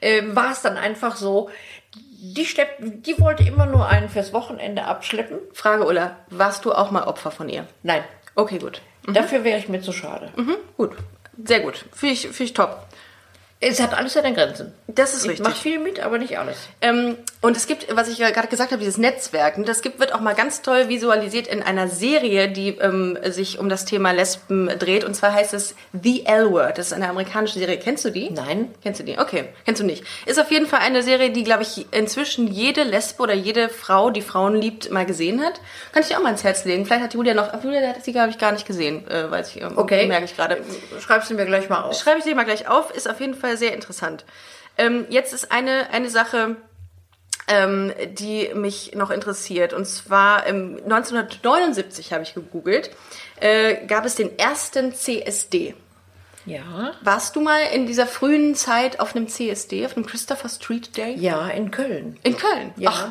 [0.00, 1.50] ähm, war es dann einfach so.
[2.24, 5.40] Die, schleppt, die wollte immer nur einen fürs Wochenende abschleppen.
[5.52, 7.66] Frage, Ulla, warst du auch mal Opfer von ihr?
[7.82, 8.04] Nein,
[8.36, 8.80] Okay, gut.
[9.08, 10.28] dafür wäre ich mir zu schade.
[10.36, 10.92] Mhm, gut.
[11.44, 11.84] Sehr gut.
[11.92, 12.78] Finde ich, finde ich top.
[13.64, 14.72] Es hat alles seine Grenzen.
[14.88, 15.46] Das ist Ich richtig.
[15.46, 16.56] mache viel mit, aber nicht alles.
[16.80, 20.00] Ähm, und es gibt, was ich ja gerade gesagt habe, dieses Netzwerk, und das gibt,
[20.00, 24.10] wird auch mal ganz toll visualisiert in einer Serie, die ähm, sich um das Thema
[24.10, 25.04] Lesben dreht.
[25.04, 26.76] Und zwar heißt es The L-Word.
[26.76, 27.78] Das ist eine amerikanische Serie.
[27.78, 28.30] Kennst du die?
[28.30, 28.74] Nein.
[28.82, 29.16] Kennst du die?
[29.18, 30.04] Okay, kennst du nicht.
[30.26, 34.10] Ist auf jeden Fall eine Serie, die, glaube ich, inzwischen jede Lesbe oder jede Frau,
[34.10, 35.60] die Frauen liebt, mal gesehen hat.
[35.92, 36.84] Kann ich dir auch mal ins Herz legen.
[36.84, 39.62] Vielleicht hat Julia noch, Julia hat sie, glaube ich, gar nicht gesehen, äh, weiß ich,
[39.62, 40.06] ähm, Okay.
[40.08, 40.58] merke ich gerade.
[41.00, 41.96] Schreibst du mir gleich mal auf.
[41.98, 44.24] Schreibe ich dir mal gleich auf, ist auf jeden Fall sehr interessant.
[44.78, 46.56] Ähm, jetzt ist eine, eine Sache,
[47.48, 49.72] ähm, die mich noch interessiert.
[49.72, 52.90] Und zwar ähm, 1979 habe ich gegoogelt,
[53.40, 55.74] äh, gab es den ersten CSD.
[56.44, 56.92] Ja.
[57.02, 61.14] Warst du mal in dieser frühen Zeit auf einem CSD, auf einem Christopher Street Day?
[61.14, 62.18] Ja, in Köln.
[62.24, 62.72] In Köln?
[62.76, 62.90] Ja.
[62.92, 63.08] Ach,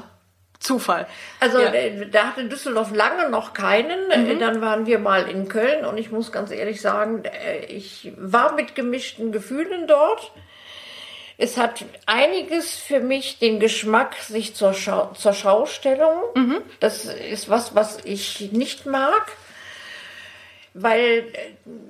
[0.61, 1.07] Zufall.
[1.39, 1.73] Also ja.
[1.73, 4.11] äh, da hatte Düsseldorf lange noch keinen.
[4.11, 8.13] Äh, Dann waren wir mal in Köln und ich muss ganz ehrlich sagen, äh, ich
[8.15, 10.31] war mit gemischten Gefühlen dort.
[11.39, 16.21] Es hat einiges für mich den Geschmack sich zur, Schau zur Schaustellung.
[16.79, 19.31] Das ist was, was ich nicht mag.
[20.75, 21.25] Weil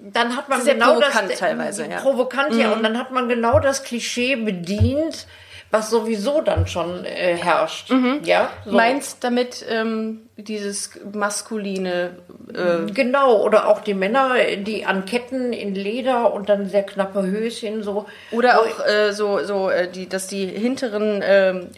[0.01, 1.99] dann hat man Sehr genau provokant das teilweise, ja.
[1.99, 5.27] provokant ja und dann hat man genau das Klischee bedient,
[5.71, 7.91] was sowieso dann schon äh, herrscht.
[8.23, 8.71] Ja, so.
[8.73, 12.17] Meinst damit ähm, dieses maskuline
[12.53, 17.21] äh, Genau, oder auch die Männer, die an Ketten in Leder und dann sehr knappe
[17.23, 18.05] Höschen so.
[18.31, 21.69] Oder auch äh, so, so äh, die, dass die hinteren, ähm,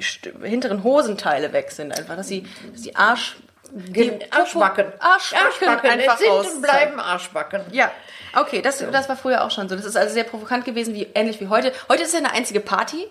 [0.41, 3.37] hinteren Hosenteile weg sind einfach, dass die, dass die Arsch...
[3.75, 4.85] Die Gen- Arschbacken.
[4.99, 6.57] Arschbacken, einfach sind rauszeigen.
[6.57, 7.61] und bleiben Arschbacken.
[7.71, 7.91] Ja,
[8.39, 9.75] okay, das, das war früher auch schon so.
[9.75, 11.71] Das ist also sehr provokant gewesen, wie ähnlich wie heute.
[11.89, 13.07] Heute ist ja eine einzige Party.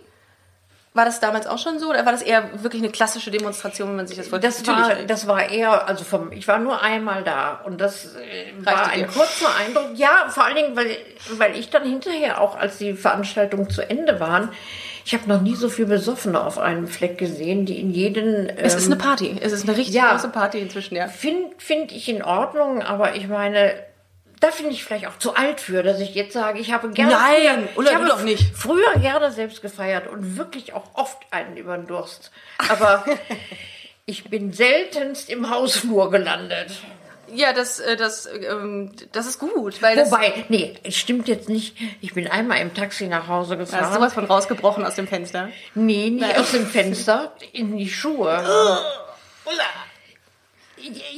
[0.94, 3.96] War das damals auch schon so oder war das eher wirklich eine klassische Demonstration, wenn
[3.96, 4.62] man sich das vorstellt?
[4.62, 8.52] Das war, das war eher, also vom, ich war nur einmal da und das äh,
[8.62, 9.06] war Reichte ein dir?
[9.06, 9.96] kurzer Eindruck.
[9.96, 10.94] Ja, vor allen Dingen, weil,
[11.38, 14.50] weil ich dann hinterher auch, als die Veranstaltungen zu Ende waren,
[15.04, 18.48] ich habe noch nie so viel Besoffene auf einem Fleck gesehen, die in jeden.
[18.50, 19.36] es ist ähm, eine Party.
[19.40, 20.12] Es ist eine richtig ja.
[20.12, 21.08] große Party inzwischen, ja.
[21.08, 23.72] Finde find ich in Ordnung, aber ich meine,
[24.42, 27.12] da finde ich vielleicht auch zu alt für, dass ich jetzt sage, ich habe gerne.
[27.12, 28.56] Nein, früher, Ulla, ich du habe doch nicht.
[28.56, 32.32] Früher gerne selbst gefeiert und wirklich auch oft einen über den Durst.
[32.68, 33.04] Aber
[34.06, 36.72] ich bin seltenst im Hausflur gelandet.
[37.32, 41.48] Ja, das, äh, das, ähm, das ist gut, weil das Wobei, nee, es stimmt jetzt
[41.48, 41.76] nicht.
[42.00, 43.94] Ich bin einmal im Taxi nach Hause da ist gefahren.
[43.94, 45.50] sowas von rausgebrochen aus dem Fenster.
[45.76, 48.44] nee, nicht aus dem Fenster, in die Schuhe.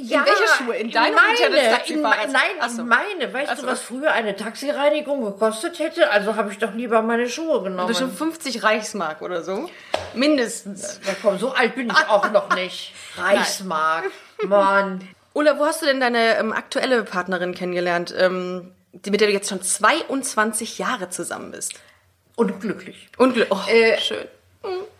[0.02, 0.76] Ja, In welche Schuhe?
[0.76, 2.26] In deine meine, in Taxifahrers?
[2.26, 2.82] me- Nein, so.
[2.82, 3.32] in meine.
[3.32, 3.62] Weißt Ach so.
[3.62, 6.10] du, was früher eine Taxireinigung gekostet hätte?
[6.10, 7.88] Also habe ich doch lieber meine Schuhe genommen.
[7.88, 9.70] Bestimmt 50 Reichsmark oder so.
[10.14, 11.00] Mindestens.
[11.06, 12.92] Ja, komm, so alt bin ich auch noch nicht.
[13.16, 14.04] Reichsmark.
[14.44, 15.08] Mann.
[15.32, 19.34] Ulla, wo hast du denn deine ähm, aktuelle Partnerin kennengelernt, ähm, die, mit der du
[19.34, 21.74] jetzt schon 22 Jahre zusammen bist?
[22.36, 23.08] Und glücklich.
[23.16, 24.26] Und oh, Äh, schön.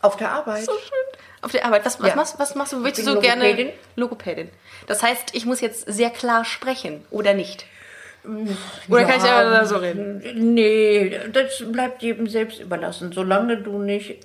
[0.03, 0.64] Auf der Arbeit.
[0.64, 1.20] So schön.
[1.44, 1.85] Auf der Arbeit.
[1.85, 2.16] Was, was, Ja.
[2.16, 2.83] machst, was machst du?
[2.83, 3.72] Willst du so gerne Logopädin.
[3.96, 4.48] Logopädin?
[4.87, 7.66] Das heißt, ich muss jetzt sehr klar sprechen oder nicht?
[8.88, 9.37] Oder kann ich Ja.
[9.40, 10.22] einfach so reden?
[10.54, 13.12] Nee, das bleibt jedem selbst überlassen.
[13.12, 14.16] Solange du nicht.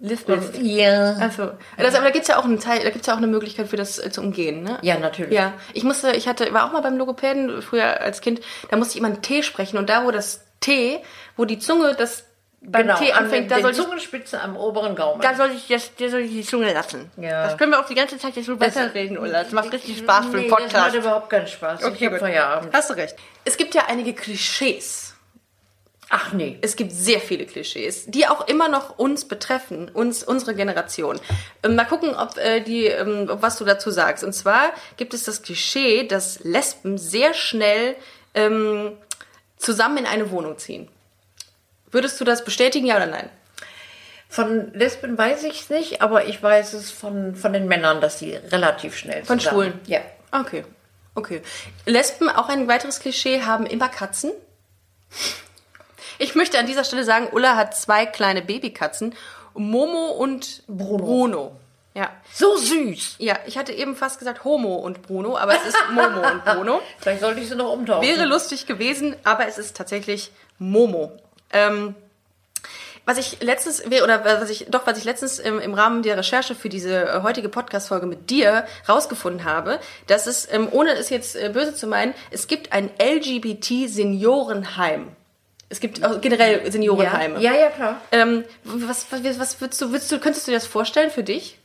[0.00, 0.58] Lispelst.
[0.60, 1.14] Ja.
[1.14, 3.68] Also, das, aber da gibt's ja auch einen Teil, da gibt's ja auch eine Möglichkeit
[3.68, 4.76] für das äh, zu umgehen, ne?
[4.82, 5.32] Ja, natürlich.
[5.32, 8.92] Ja, ich musste, ich hatte, war auch mal beim Logopäden früher als Kind, da musste
[8.92, 10.98] ich immer einen T sprechen und da, wo das T,
[11.38, 12.24] wo die Zunge das
[12.66, 15.20] beim Genau, T an anfängt, den da soll ich, Zungenspitze am oberen Gaumen.
[15.20, 17.10] da soll ich das, da soll ich die Zunge lassen.
[17.16, 17.44] Ja.
[17.46, 19.42] Das können wir auch die ganze Zeit jetzt so weiterreden, Ulla.
[19.42, 20.86] Das macht richtig Spaß für nee, den Das Podcast.
[20.86, 21.80] macht überhaupt keinen Spaß.
[21.82, 22.74] ich hab Feierabend.
[22.74, 23.16] Hast du recht.
[23.44, 25.14] Es gibt ja einige Klischees.
[26.10, 26.58] Ach nee.
[26.60, 31.18] Es gibt sehr viele Klischees, die auch immer noch uns betreffen, uns, unsere Generation.
[31.62, 34.22] Ähm, mal gucken, ob äh, die, ähm, was du dazu sagst.
[34.22, 37.96] Und zwar gibt es das Klischee, dass Lesben sehr schnell
[38.34, 38.92] ähm,
[39.56, 40.88] zusammen in eine Wohnung ziehen.
[41.94, 43.30] Würdest du das bestätigen, ja oder nein?
[44.28, 48.18] Von Lesben weiß ich es nicht, aber ich weiß es von, von den Männern, dass
[48.18, 49.80] sie relativ schnell Von zusammen- Schwulen?
[49.86, 50.00] Ja.
[50.32, 50.64] Okay.
[51.14, 51.40] Okay.
[51.86, 54.32] Lesben, auch ein weiteres Klischee, haben immer Katzen.
[56.18, 59.14] Ich möchte an dieser Stelle sagen, Ulla hat zwei kleine Babykatzen.
[59.54, 61.56] Momo und Bruno.
[61.94, 62.10] Ja.
[62.32, 63.16] So süß.
[63.18, 66.82] Ja, ich hatte eben fast gesagt Homo und Bruno, aber es ist Momo und Bruno.
[66.98, 68.02] Vielleicht sollte ich sie noch umtauschen.
[68.02, 71.12] Wäre lustig gewesen, aber es ist tatsächlich Momo.
[71.54, 71.94] Ähm,
[73.06, 76.54] was ich letztens, oder was ich, doch, was ich letztens im, im Rahmen der Recherche
[76.54, 81.36] für diese äh, heutige Podcast-Folge mit dir rausgefunden habe, dass es, ähm, ohne es jetzt
[81.36, 85.08] äh, böse zu meinen, es gibt ein LGBT-Seniorenheim.
[85.68, 87.40] Es gibt auch generell Seniorenheime.
[87.40, 88.00] ja, ja, ja, klar.
[88.12, 91.58] Ähm, was, was, was würdest du, würdest du, könntest du dir das vorstellen für dich?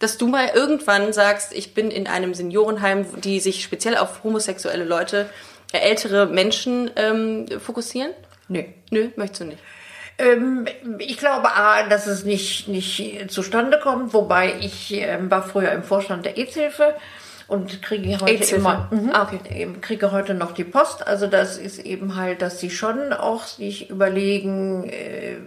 [0.00, 4.84] Dass du mal irgendwann sagst, ich bin in einem Seniorenheim, die sich speziell auf homosexuelle
[4.84, 5.30] Leute,
[5.72, 8.10] äh, ältere Menschen ähm, fokussieren?
[8.52, 8.62] Nö.
[8.90, 9.58] Nö, möchtest du nicht.
[10.18, 10.66] Ähm,
[10.98, 15.82] ich glaube, A, dass es nicht, nicht zustande kommt, wobei ich ähm, war früher im
[15.82, 16.94] Vorstand der AIDS-Hilfe
[17.48, 19.68] und kriege heute immer, mhm, Ah, okay.
[19.80, 21.06] kriege heute noch die Post.
[21.06, 25.38] Also das ist eben halt, dass sie schon auch sich überlegen, äh,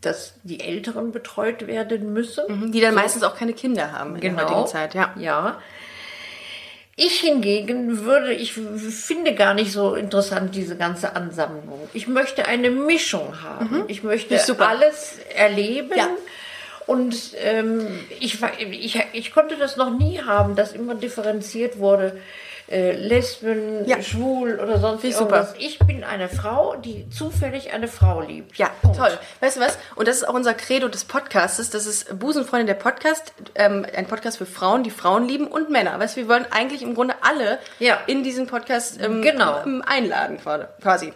[0.00, 2.72] dass die Älteren betreut werden müssen.
[2.72, 5.14] Die dann meistens auch keine Kinder haben in der heutigen Zeit, ja.
[5.16, 5.58] Ja.
[6.94, 11.88] Ich hingegen würde, ich finde gar nicht so interessant diese ganze Ansammlung.
[11.94, 13.84] Ich möchte eine Mischung haben.
[13.88, 15.96] Ich möchte alles erleben.
[15.96, 16.08] Ja.
[16.86, 17.86] Und ähm,
[18.20, 22.20] ich, ich, ich konnte das noch nie haben, dass immer differenziert wurde.
[22.72, 24.00] Äh, Lesben, Ja.
[24.02, 25.36] schwul oder sonst ich super.
[25.36, 25.54] irgendwas.
[25.58, 28.56] Ich bin eine Frau, die zufällig eine Frau liebt.
[28.56, 28.96] Ja, Punkt.
[28.96, 29.18] toll.
[29.40, 29.76] Weißt du was?
[29.94, 31.68] Und das ist auch unser Credo des Podcastes.
[31.70, 35.98] Das ist Busenfreundin der Podcast, ähm, ein Podcast für Frauen, die Frauen lieben und Männer.
[36.00, 37.98] Weißt du, wir wollen eigentlich im Grunde alle Ja.
[38.06, 39.62] in diesen Podcast ähm, Genau.
[39.86, 41.12] einladen quasi- quasi.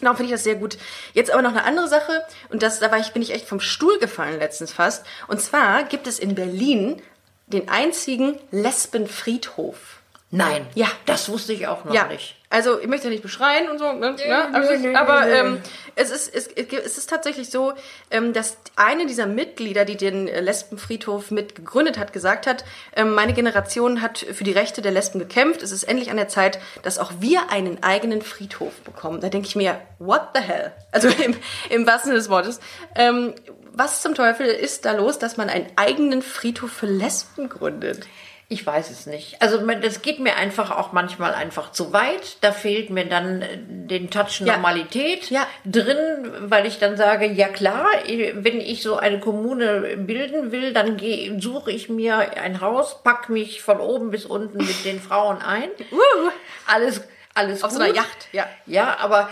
[0.00, 0.78] Darum finde ich das sehr gut.
[1.12, 3.60] Jetzt aber noch eine andere Sache und das, da war ich, bin ich echt vom
[3.60, 5.04] Stuhl gefallen letztens fast.
[5.26, 7.02] Und zwar gibt es in Berlin
[7.48, 9.97] den einzigen Lesbenfriedhof.
[10.30, 10.66] Nein.
[10.74, 10.88] Ja.
[11.06, 12.36] Das wusste ich auch noch Ja, nicht.
[12.50, 14.14] also ich möchte ja nicht beschreien und so, ne?
[14.26, 15.36] ja, also, aber nö, nö.
[15.38, 15.62] ähm,
[15.96, 17.72] es, ist, es, es ist tatsächlich so,
[18.10, 23.14] ähm, dass eine dieser Mitglieder, die den äh, Lesbenfriedhof mit gegründet hat, gesagt hat, ähm,
[23.14, 26.58] meine Generation hat für die Rechte der Lesben gekämpft, es ist endlich an der Zeit,
[26.82, 29.22] dass auch wir einen eigenen Friedhof bekommen.
[29.22, 30.72] Da denke ich mir, what the hell?
[30.92, 31.36] Also im,
[31.70, 32.60] im wahrsten Sinne des Wortes.
[32.94, 33.34] Ähm,
[33.72, 38.06] was zum Teufel ist da los, dass man einen eigenen Friedhof für Lesben gründet?
[38.50, 39.42] Ich weiß es nicht.
[39.42, 42.38] Also das geht mir einfach auch manchmal einfach zu weit.
[42.40, 44.54] Da fehlt mir dann äh, den Touch Ja.
[44.54, 45.46] Normalität Ja.
[45.66, 50.96] drin, weil ich dann sage, ja klar, wenn ich so eine Kommune bilden will, dann
[50.96, 55.42] geh- suche ich mir ein Haus, pack mich von oben bis unten mit den Frauen
[55.42, 55.68] ein.
[56.66, 57.02] Alles,
[57.34, 57.78] alles Auf gut.
[57.80, 58.46] so einer Yacht, ja.
[58.64, 59.28] Ja, aber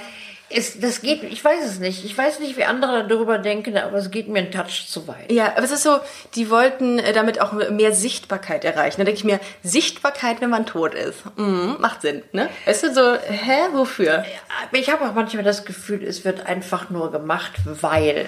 [0.48, 2.04] es, das geht, ich weiß es nicht.
[2.04, 5.32] Ich weiß nicht, wie andere darüber denken, aber es geht mir ein Touch zu weit.
[5.32, 5.98] Ja, aber es ist so,
[6.34, 8.98] die wollten äh, damit auch mehr Sichtbarkeit erreichen.
[8.98, 11.24] Da denke ich mir, Sichtbarkeit, wenn man tot ist.
[11.36, 12.48] Mhm, macht Sinn, ne?
[12.64, 14.24] Weißt du, so, hä, wofür?
[14.72, 18.26] Ich habe auch manchmal das Gefühl, es wird einfach nur gemacht, weil.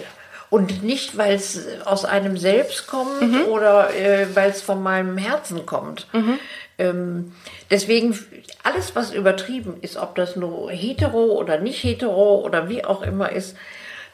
[0.51, 3.43] Und nicht, weil es aus einem selbst kommt Mhm.
[3.49, 6.07] oder äh, weil es von meinem Herzen kommt.
[6.79, 7.33] Ähm,
[7.71, 8.19] deswegen,
[8.63, 13.31] alles, was übertrieben ist, ob das nur hetero oder nicht hetero oder wie auch immer
[13.33, 13.57] ist,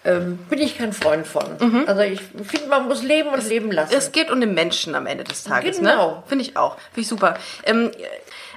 [0.06, 1.86] ähm, bin ich kein Freund von.
[1.86, 3.92] Also ich finde, man muss leben und leben lassen.
[3.92, 3.98] Mhm.
[3.98, 5.90] Es geht um den Menschen am Ende des Tages, ne?
[5.90, 6.22] Genau.
[6.26, 6.76] Finde ich auch.
[6.92, 7.34] Finde ich super.
[7.64, 7.90] Ähm,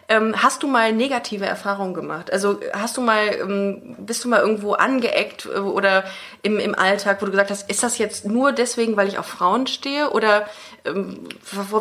[0.10, 2.32] ähm, hast du mal negative Erfahrungen gemacht?
[2.32, 6.06] Also hast du mal, ähm, bist du mal irgendwo angeeckt äh, oder
[6.43, 9.26] im, im Alltag, wo du gesagt hast, ist das jetzt nur deswegen, weil ich auf
[9.26, 10.48] Frauen stehe oder
[10.86, 11.28] ähm,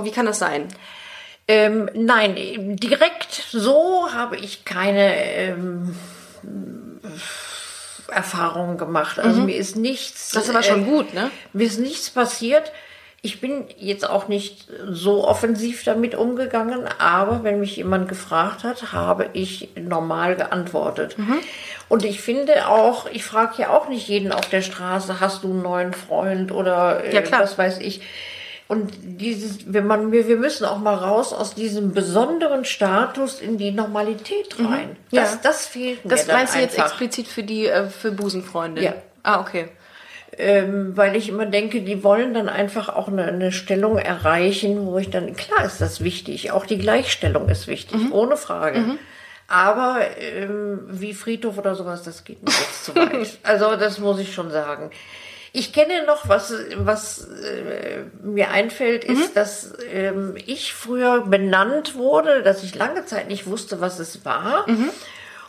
[0.02, 0.68] wie kann das sein?
[1.48, 5.96] Ähm, nein, direkt so habe ich keine ähm,
[8.08, 9.20] Erfahrungen gemacht.
[9.20, 10.32] Also mir ist nichts.
[10.32, 10.38] Mhm.
[10.38, 11.30] Das ist aber schon äh, gut, ne?
[11.52, 12.72] Mir ist nichts passiert.
[13.26, 18.92] Ich bin jetzt auch nicht so offensiv damit umgegangen, aber wenn mich jemand gefragt hat,
[18.92, 21.18] habe ich normal geantwortet.
[21.18, 21.38] Mhm.
[21.88, 25.48] Und ich finde auch, ich frage ja auch nicht jeden auf der Straße, hast du
[25.50, 27.40] einen neuen Freund oder äh, Ja, klar.
[27.42, 28.00] was weiß ich.
[28.68, 33.58] Und dieses, wenn man, wir, wir müssen auch mal raus aus diesem besonderen Status in
[33.58, 34.90] die Normalität rein.
[34.90, 34.96] Mhm.
[35.10, 35.22] Ja.
[35.22, 38.84] Das, das fehlt mir Das meinst du jetzt explizit für die äh, für Busenfreundin?
[38.84, 38.94] Ja.
[39.24, 39.68] Ah, okay.
[40.38, 44.98] Ähm, weil ich immer denke, die wollen dann einfach auch eine, eine Stellung erreichen, wo
[44.98, 48.12] ich dann, klar ist das wichtig, auch die Gleichstellung ist wichtig, Mhm.
[48.12, 48.98] ohne Frage.
[49.48, 53.38] Aber ähm, wie Friedhof oder sowas, das geht mir jetzt zu weit.
[53.44, 54.90] Also das muss ich schon sagen.
[55.52, 62.42] Ich kenne noch, was, was äh, mir einfällt, ist, dass ähm, ich früher benannt wurde,
[62.42, 64.66] dass ich lange Zeit nicht wusste, was es war.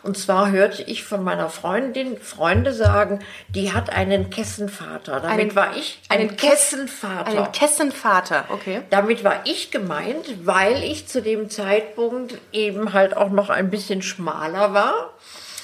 [0.08, 3.18] Und zwar hörte ich von meiner Freundin Freunde sagen,
[3.50, 5.20] die hat einen Kessenvater.
[5.20, 7.26] Damit Einen- war ich ein einen Kess- Kessenvater.
[7.30, 8.80] Einen Kessenvater, okay.
[8.88, 14.00] Damit war ich gemeint, weil ich zu dem Zeitpunkt eben halt auch noch ein bisschen
[14.00, 15.12] schmaler war.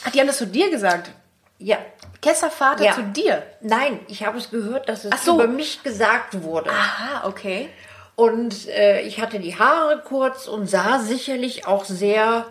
[0.07, 1.11] Ach, die haben das zu dir gesagt.
[1.59, 1.79] Ja.
[2.21, 2.93] Kesservater Ja.
[2.93, 3.43] zu dir.
[3.63, 5.37] Nein, ich habe es gehört, dass es so.
[5.37, 6.69] über mich gesagt wurde.
[6.69, 7.71] Aha, okay.
[8.15, 12.45] Und äh, ich hatte die Haare kurz und sah sicherlich auch sehr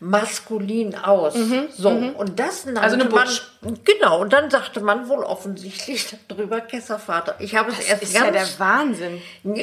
[0.00, 1.34] maskulin aus.
[1.76, 3.42] so, und das nannte Mhm, Also eine man, Butch.
[3.84, 7.34] genau, und dann sagte man wohl offensichtlich darüber Kesservater.
[7.38, 9.22] Ich habe es erst Ist ja ganz der Wahnsinn.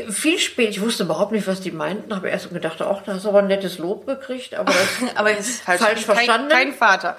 [0.09, 3.25] viel spät, ich wusste überhaupt nicht, was die meinten, habe erst gedacht, ach, da hast
[3.25, 6.49] du aber ein nettes Lob gekriegt, aber das Aber ist falsch, Falsch kein, verstanden?
[6.49, 7.17] Kein Vater.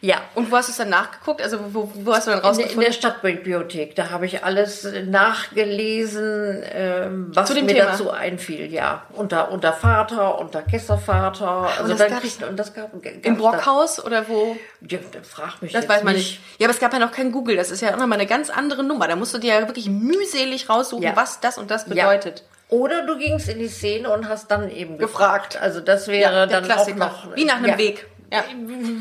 [0.00, 0.22] ja.
[0.34, 1.42] Und wo hast du es dann nachgeguckt?
[1.42, 2.84] Also wo, wo hast du dann In der, in rausgefunden?
[2.84, 7.84] der Stadtbibliothek, da habe ich alles nachgelesen, ähm, was mir Thema?
[7.90, 9.02] dazu einfiel, ja.
[9.12, 14.02] Unter, unter Vater, unter Kesservater, also das dann kriegt und das gab Im da- Brockhaus
[14.04, 14.56] oder wo?
[14.88, 16.40] Ja, da frag mich Das weiß man nicht.
[16.58, 17.56] Ja, aber es gab ja noch kein Google.
[17.56, 19.08] Das ist ja auch nochmal eine ganz andere Nummer.
[19.08, 21.16] Da musst du dir ja wirklich mühselig raussuchen, Ja.
[21.16, 22.08] was das und das Ja.
[22.08, 22.44] bedeutet.
[22.68, 25.50] Oder du gingst in die Szene und hast dann eben Gefragt.
[25.54, 25.62] gefragt.
[25.62, 26.98] Also das wäre der dann auch Klassiker.
[26.98, 27.78] noch Wie nach einem ja.
[27.78, 28.06] Weg.
[28.32, 28.44] Ja.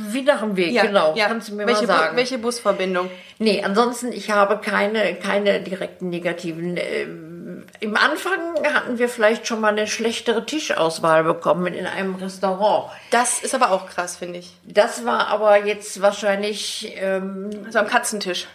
[0.10, 1.14] Wie nach einem Weg, Ja, genau.
[1.16, 1.28] ja.
[1.28, 2.18] Kannst du mir welche, mal Bu- sagen.
[2.18, 3.10] welche Busverbindung?
[3.40, 6.78] Nee, ansonsten, ich habe keine, keine direkten negativen.
[6.78, 7.33] Ähm,
[7.80, 12.92] Im Anfang hatten wir vielleicht schon mal eine schlechtere Tischauswahl bekommen in einem Restaurant.
[13.12, 14.52] Das ist aber auch krass, finde ich.
[14.64, 18.48] Das war aber jetzt wahrscheinlich, ähm, Also am Katzentisch.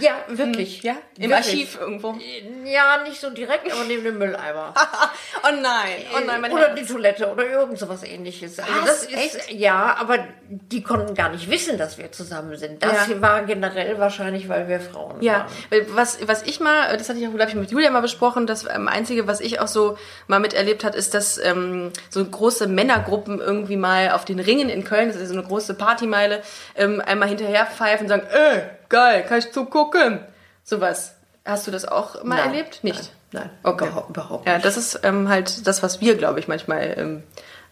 [0.00, 0.82] ja, wirklich.
[0.82, 0.96] Ja?
[1.16, 1.36] Im wirklich.
[1.36, 2.18] Archiv irgendwo.
[2.64, 4.74] Ja, nicht so direkt, aber neben dem Mülleimer.
[5.42, 6.80] oh nein, oh nein, mein oder Herz.
[6.80, 8.58] die Toilette oder irgend sowas ähnliches.
[8.58, 9.08] Also Was?
[9.08, 12.82] das ist, ja, aber die konnten gar nicht wissen, dass wir zusammen sind.
[12.82, 13.20] Das Ja.
[13.22, 15.46] war generell wahrscheinlich, weil wir Frauen Ja, waren.
[15.70, 18.46] weil was, was ich mal, das hatte ich auch, glaube ich, mit Julia mal besprochen,
[18.46, 22.66] das ähm, Einzige, was ich auch so mal miterlebt hat, ist, dass ähm, so große
[22.66, 26.42] Männergruppen irgendwie mal auf den Ringen in Köln, das ist so eine große Partymeile,
[26.76, 30.20] ähm, einmal hinterher pfeifen und sagen, ey, geil, kann ich zugucken?
[30.62, 31.14] Sowas.
[31.44, 32.82] Hast du das auch mal Nein, erlebt?
[32.84, 33.12] Nicht?
[33.32, 33.84] Nein, nein, Okay.
[33.86, 34.64] überhaupt, überhaupt Ja, nicht.
[34.64, 37.22] das ist ähm, halt das, was wir, glaube ich, manchmal ähm,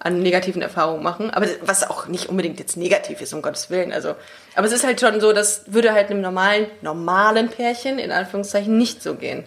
[0.04, 1.30] an negativen Erfahrungen machen.
[1.30, 3.92] Aber was auch nicht unbedingt jetzt negativ ist, um Gottes Willen.
[3.92, 4.14] Also,
[4.54, 8.76] aber es ist halt schon so, das würde halt einem normalen, normalen Pärchen in Anführungszeichen
[8.76, 9.44] nicht so gehen.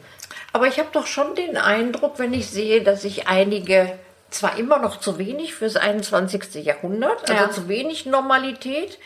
[0.53, 4.79] Aber ich habe doch schon den Eindruck, wenn ich sehe, dass sich einige zwar immer
[4.79, 6.55] noch zu wenig fürs 21.
[6.65, 7.51] Jahrhundert, also Ja.
[7.51, 8.97] zu wenig Normalität.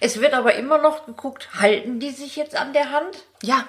[0.00, 3.24] Es wird aber immer noch geguckt, halten die sich jetzt an der Hand?
[3.42, 3.64] Ja.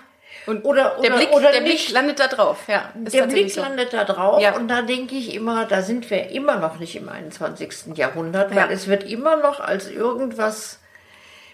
[0.47, 1.85] Und Oder- der oder- Blick, oder der nicht.
[1.85, 2.57] Blick landet da drauf.
[2.67, 3.61] Ja, der Blick so.
[3.61, 4.55] landet da drauf Ja.
[4.55, 7.95] und da denke ich immer, da sind wir immer noch nicht im 21.
[7.95, 8.69] Jahrhundert, weil Ja.
[8.71, 10.79] es wird immer noch als irgendwas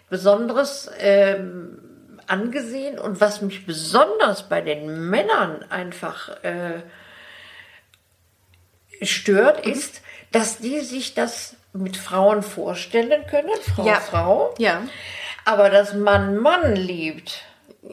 [0.10, 1.80] Besonderes ähm,
[2.28, 6.82] angesehen und was mich besonders bei den Männern einfach äh,
[9.02, 9.74] stört, Mhm.
[9.74, 13.96] ist, dass die sich das mit Frauen vorstellen können, Frau, Ja.
[14.00, 14.82] Frau, Ja.
[15.46, 17.44] aber dass man Mann liebt.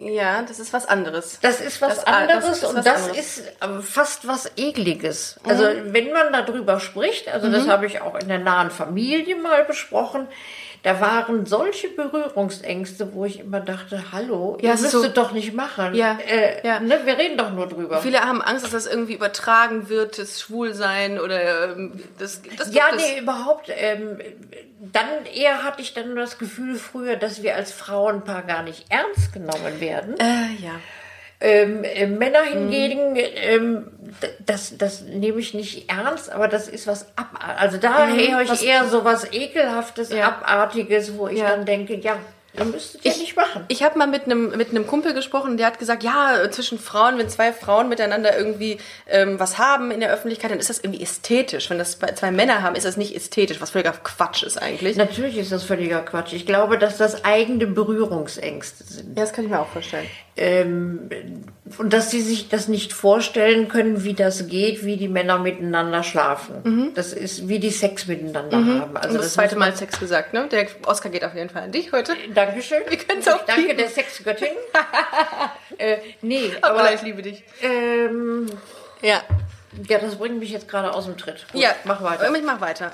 [0.01, 1.39] Ja, das ist was anderes.
[1.41, 3.19] Das ist was Das- ah, das anderes ist und was das anderes.
[3.39, 5.39] ist ähm, fast was Ekliges.
[5.47, 5.93] Also Mhm.
[5.93, 10.27] wenn man darüber spricht, also das habe ich auch in der nahen Familie mal besprochen,
[10.85, 15.53] da waren solche Berührungsängste, wo ich immer dachte, hallo, Ja, ihr müsstet so- doch nicht
[15.55, 15.95] machen.
[15.95, 16.79] Ja, Äh, ja.
[16.79, 18.01] Ne, wir reden doch nur drüber.
[18.01, 22.85] Viele haben Angst, dass das irgendwie übertragen wird, das Schwulsein oder ähm, das, das ja,
[22.95, 23.03] es.
[23.03, 23.71] nee, überhaupt.
[23.75, 24.19] Ähm,
[24.93, 29.33] dann eher hatte ich dann das Gefühl früher, dass wir als Frauenpaar gar nicht ernst
[29.33, 30.15] genommen werden.
[30.21, 30.73] Äh, ja.
[31.47, 32.49] Ähm, äh, Männer Mhm.
[32.71, 33.87] hingegen, ähm,
[34.23, 37.59] d- das, das nehme ich nicht ernst, aber das ist was abartiges.
[37.61, 38.67] Also da höre ich Mhm.
[38.67, 40.29] eher so was Ekelhaftes, Ja.
[40.43, 41.51] Abartiges, wo ich Ja.
[41.51, 42.17] dann denke, ja,
[42.57, 43.65] ihr müsstet ja nicht machen.
[43.69, 47.19] Ich habe mal mit einem mit einem Kumpel gesprochen, der hat gesagt, ja, zwischen Frauen,
[47.19, 48.79] wenn zwei Frauen miteinander irgendwie
[49.09, 51.69] ähm, was haben in der Öffentlichkeit, dann ist das irgendwie ästhetisch.
[51.69, 54.97] Wenn das zwei zwei Männer haben, ist das nicht ästhetisch, was völliger Quatsch ist eigentlich.
[54.97, 56.33] Natürlich ist das völliger Quatsch.
[56.33, 59.19] Ich glaube, dass das eigene Berührungsängste sind.
[59.19, 60.07] Ja, das kann ich mir auch vorstellen.
[60.37, 61.09] Ähm,
[61.79, 66.03] und dass sie sich das nicht vorstellen können, wie das geht, wie die Männer miteinander
[66.03, 66.93] schlafen.
[66.95, 68.97] Das ist, wie die Sex miteinander haben.
[68.97, 70.49] Also Und das das zweite Mal Sex gesagt, ne?
[70.51, 72.15] Der Oscar geht auf jeden Fall an dich heute.
[72.35, 72.83] Dankeschön.
[72.89, 74.49] Wir können's auch Danke der Sexgöttin.
[75.79, 77.45] äh, nee, Aber, aber ich liebe dich.
[77.63, 78.47] ähm,
[79.01, 79.23] Ja.
[79.89, 81.47] ja, das bringt mich jetzt gerade aus dem Tritt.
[81.53, 82.35] Gut, Ja, mach weiter.
[82.35, 82.94] Ich mach weiter.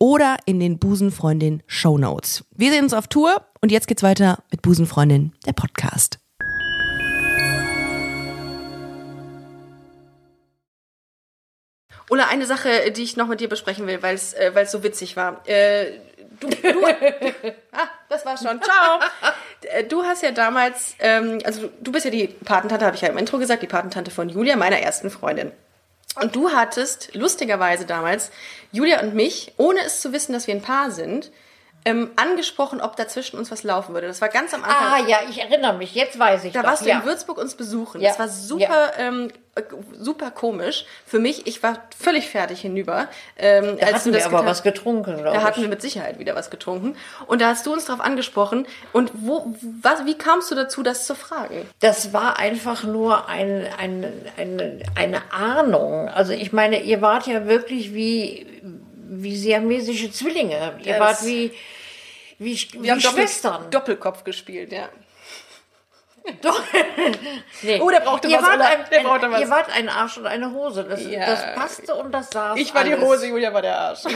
[0.00, 2.44] oder in den Busenfreundin Show Notes.
[2.56, 6.18] Wir sehen uns auf Tour und jetzt geht's weiter mit Busenfreundin, der Podcast.
[12.08, 15.16] Ulla, eine Sache, die ich noch mit dir besprechen will, weil es äh, so witzig
[15.16, 15.46] war.
[15.46, 15.92] Äh,
[16.40, 16.56] du, du,
[17.72, 18.60] ah, das war schon.
[18.60, 18.98] Ciao.
[19.62, 23.08] Äh, Du hast ja damals, ähm, also du bist ja die Patentante, habe ich ja
[23.08, 25.52] im Intro gesagt, die Patentante von Julia, meiner ersten Freundin.
[26.16, 28.30] Und du hattest lustigerweise damals
[28.72, 31.30] Julia und mich, ohne es zu wissen, dass wir ein Paar sind,
[31.84, 34.06] ähm, angesprochen, ob da zwischen uns was laufen würde.
[34.06, 35.04] Das war ganz am Anfang.
[35.04, 36.98] Ah ja, ich erinnere mich, jetzt weiß ich Da doch, warst du ja.
[36.98, 38.00] in Würzburg uns besuchen.
[38.00, 38.08] Ja.
[38.10, 39.62] Das war super, ähm, äh,
[39.98, 41.46] super komisch für mich.
[41.46, 43.08] Ich war völlig fertig hinüber.
[43.38, 45.42] Ähm, Da hatten du wir aber was getrunken, glaube Da ich.
[45.42, 46.96] hatten wir mit Sicherheit wieder was getrunken.
[47.26, 48.66] Und da hast du uns darauf angesprochen.
[48.92, 51.66] Und wo, was, wie kamst du dazu, das zu fragen?
[51.80, 54.04] Das war einfach nur ein, ein,
[54.36, 56.08] ein, eine Ahnung.
[56.08, 58.46] Also ich meine, ihr wart ja wirklich wie,
[59.12, 60.78] wie siamesische Zwillinge.
[60.84, 61.52] Ihr Ja, wart wie,
[62.38, 63.70] wie, wie Wir haben Doppel- Schwestern.
[63.70, 64.88] Doppelkopf gespielt, ja.
[66.42, 66.62] Doch.
[67.62, 67.80] nee.
[67.80, 69.40] Oh, der brauchte ihr was, Wart ein, Der ein, brauchte was.
[69.40, 70.84] Ihr wart ein Arsch und eine Hose.
[70.84, 71.26] Das, Ja.
[71.26, 73.04] das passte und das saß Ich war die alles.
[73.04, 74.00] Hose, Julia war der Arsch.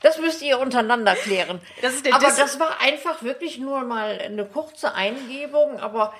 [0.00, 1.62] Das müsst ihr untereinander klären.
[1.80, 6.12] Das aber Dis- das war einfach wirklich nur mal eine kurze Eingebung, aber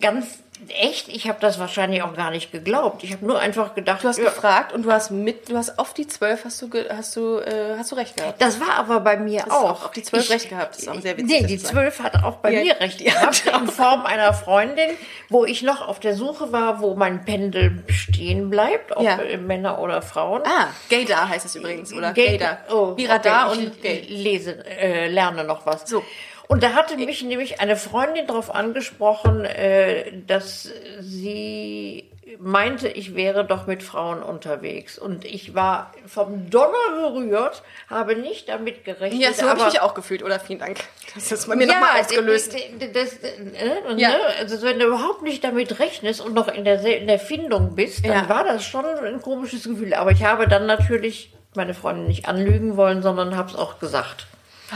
[0.00, 0.26] ganz
[0.70, 3.04] echt, ich habe das wahrscheinlich auch gar nicht geglaubt.
[3.04, 5.78] Ich habe nur einfach gedacht, Du hast ja, gefragt und du hast mit, du hast
[5.78, 8.42] auf die zwölf hast du, hast du, äh, hast du recht gehabt.
[8.42, 9.84] das war aber bei mir hast auch.
[9.86, 10.74] auf die 12 Ich- recht gehabt.
[10.74, 11.72] Das ist auch sehr witzig, Nee, die du sagst.
[11.74, 14.90] 12 hat auch bei Ja, mir recht gehabt, in Form einer Freundin,
[15.28, 19.16] wo ich noch auf der Suche war, wo mein Pendel stehen bleibt, ob Ja.
[19.20, 20.42] äh, Männer oder Frauen.
[20.44, 22.12] Ah, Gaydar heißt es übrigens, oder?
[22.12, 22.58] Gay- Gaydar.
[22.68, 25.88] Oh, Wie Radar okay, und ich lese, äh, lerne noch was.
[25.88, 26.02] So.
[26.48, 30.70] Und da hatte mich nämlich eine Freundin darauf angesprochen, äh, dass
[31.00, 34.98] sie meinte, ich wäre doch mit Frauen unterwegs.
[34.98, 39.20] Und ich war vom Donner berührt, habe nicht damit gerechnet.
[39.20, 40.40] Ja, so habe ich mich auch gefühlt, oder?
[40.40, 40.78] Vielen Dank.
[41.14, 42.54] Das ist bei mir ja, nochmal ausgelöst.
[42.78, 44.08] Das, das, äh, Ja.
[44.10, 44.16] ne?
[44.38, 48.04] Also wenn du überhaupt nicht damit rechnest und noch in der, in der Findung bist,
[48.06, 48.28] dann Ja.
[48.28, 49.92] war das schon ein komisches Gefühl.
[49.94, 54.26] Aber ich habe dann natürlich meine Freundin nicht anlügen wollen, sondern habe es auch gesagt.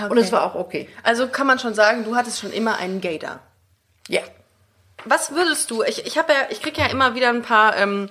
[0.08, 0.88] Und es war auch okay.
[1.02, 3.40] Also kann man schon sagen, du hattest schon immer einen Gaydar.
[4.08, 4.22] Ja.
[5.04, 5.82] Was würdest du?
[5.82, 8.08] Ich, ich habe ja, ich kriege ja immer wieder ein paar, ähm,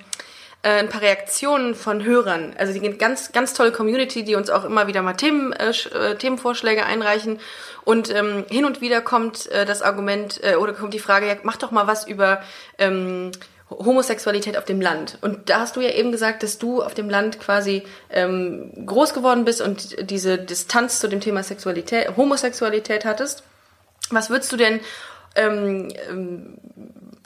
[0.62, 2.54] äh, ein paar Reaktionen von Hörern.
[2.58, 6.16] Also die ganz, ganz tolle Community, die uns auch immer wieder mal Themen, äh, äh,
[6.16, 7.40] Themenvorschläge einreichen.
[7.84, 11.36] Und ähm, hin und wieder kommt äh, das Argument äh, oder kommt die Frage, ja,
[11.42, 12.42] mach doch mal was über
[12.78, 13.32] ähm,
[13.78, 15.18] Homosexualität auf dem Land.
[15.20, 19.14] Und da hast du ja eben gesagt, dass du auf dem Land quasi ähm, groß
[19.14, 23.42] geworden bist und diese Distanz zu dem Thema Sexualität, Homosexualität hattest.
[24.10, 24.80] Was würdest du denn
[25.34, 26.58] ähm, ähm,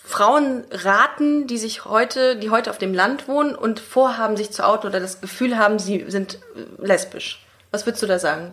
[0.03, 4.65] Frauen raten, die sich heute, die heute auf dem Land wohnen und vorhaben, sich zu
[4.65, 7.45] outen oder das Gefühl haben, sie sind äh, lesbisch?
[7.73, 8.53] Was würdest du da sagen?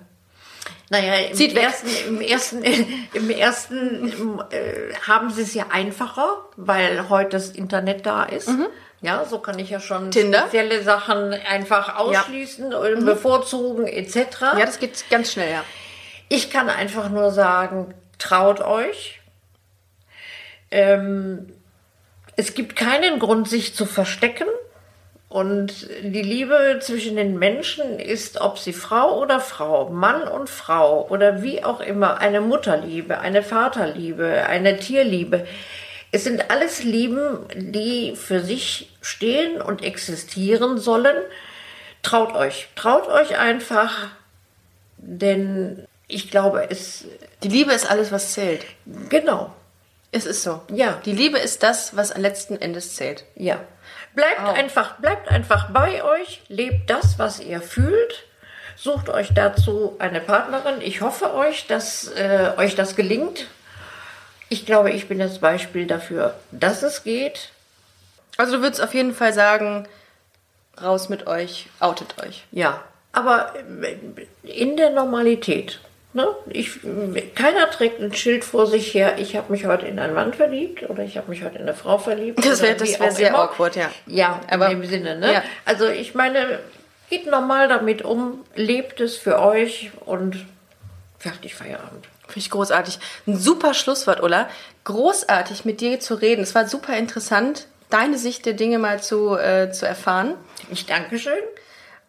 [0.90, 2.64] Naja, im Zieht ersten, im ersten,
[3.14, 8.50] im ersten äh, haben sie es ja einfacher, weil heute das Internet da ist.
[9.02, 10.12] Ja, so kann ich ja schon Mhm.
[10.12, 10.40] Tinder.
[10.44, 14.18] spezielle Sachen einfach ausschließen, oder bevorzugen etc.
[14.42, 15.64] Ja, das geht ganz schnell, ja.
[16.30, 19.20] Ich kann einfach nur sagen, traut euch.
[20.72, 21.52] Ähm,
[22.36, 24.48] es gibt keinen Grund, sich zu verstecken.
[25.34, 31.08] Und die Liebe zwischen den Menschen ist, ob sie Frau oder Frau, Mann und Frau
[31.10, 35.48] oder wie auch immer, eine Mutterliebe, eine Vaterliebe, eine Tierliebe.
[36.12, 41.18] Es sind alles Lieben, die für sich stehen und existieren sollen.
[42.04, 44.10] Traut euch, traut euch einfach,
[44.98, 47.06] denn ich glaube, es,
[47.42, 48.64] Die Liebe ist alles, was zählt.
[49.10, 49.52] genau,
[50.12, 50.62] Es ist so.
[50.72, 51.02] Ja.
[51.06, 53.24] Die Liebe ist das, was letzten Endes zählt.
[53.34, 53.60] Ja.
[54.16, 58.26] Bleibt einfach, bleibt einfach bei euch, lebt das, was ihr fühlt.
[58.76, 60.82] Sucht euch dazu eine Partnerin.
[60.82, 63.48] Ich hoffe euch, dass äh, euch das gelingt.
[64.50, 67.50] Ich glaube, ich bin das Beispiel dafür, dass es geht.
[68.38, 69.88] Also du würdest auf jeden Fall sagen,
[70.82, 72.46] raus mit euch, outet euch.
[72.52, 72.84] Ja.
[73.12, 73.98] Aber äh,
[74.44, 75.80] in der Normalität.
[76.16, 76.28] Ne?
[76.50, 76.80] Ich,
[77.34, 80.88] keiner trägt ein Schild vor sich her, ich habe mich heute in einen Mann verliebt
[80.88, 82.38] oder ich habe mich heute in eine Frau verliebt.
[82.46, 83.40] Das wäre wär sehr immer.
[83.40, 83.90] awkward, ja.
[84.06, 85.18] Ja, Aber- in dem Sinne.
[85.18, 85.34] Ne?
[85.34, 85.44] Ja.
[85.66, 86.60] Also ich meine,
[87.10, 90.46] geht normal damit um, lebt es für euch und
[91.18, 92.06] fertig Feierabend.
[92.28, 93.00] Finde ich großartig.
[93.28, 94.50] Ein super Schlusswort, Ulla.
[94.84, 96.42] Großartig, mit dir zu reden.
[96.44, 100.36] Es war super interessant, deine Sicht der Dinge mal zu, äh, zu erfahren.
[100.72, 101.34] Ich danke schön.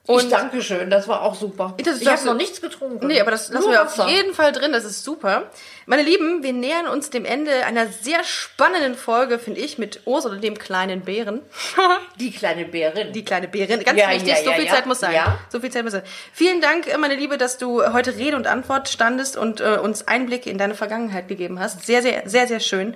[0.07, 1.75] Und- ich danke schön, das war auch super.
[1.83, 3.07] Das- ich habe noch nichts getrunken.
[3.07, 5.45] Nee, aber das lassen Nur wir auf jeden Fall drin, das ist super.
[5.87, 10.37] Meine Lieben, wir nähern uns dem Ende einer sehr spannenden Folge, finde ich, mit Ursula,
[10.37, 11.41] dem kleinen Bären.
[12.21, 13.13] Die kleine Bärin.
[13.15, 14.73] Die kleine Bärin, ganz Ja, wichtig, ja, so ja, viel ja.
[14.75, 15.15] Zeit muss sein.
[15.15, 15.39] Ja.
[15.49, 16.03] So viel Zeit muss sein.
[16.35, 20.07] Vielen Dank, äh, meine Liebe, dass du heute Rede und Antwort standest und äh, uns
[20.07, 21.87] Einblicke in deine Vergangenheit gegeben hast.
[21.87, 22.95] Sehr, sehr, sehr, sehr schön.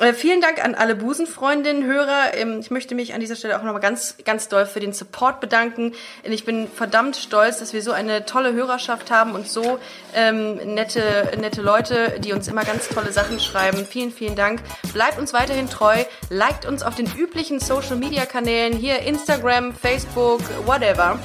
[0.00, 2.34] Äh, vielen Dank an alle Busenfreundinnen, Hörer.
[2.34, 5.40] Ähm, ich möchte mich an dieser Stelle auch nochmal ganz, ganz doll für den Support
[5.40, 5.92] bedanken.
[6.24, 9.78] Ich bin verdammt stolz, dass wir so eine tolle Hörerschaft haben und so
[10.12, 13.86] ähm, nette, nette Leute, die uns immer ganz tolle Sachen schreiben.
[13.86, 14.62] Vielen, vielen Dank.
[14.92, 16.02] Bleibt uns weiterhin treu.
[16.28, 21.20] Liked uns auf den üblichen Social Media Kanälen, hier Instagram, Facebook, whatever.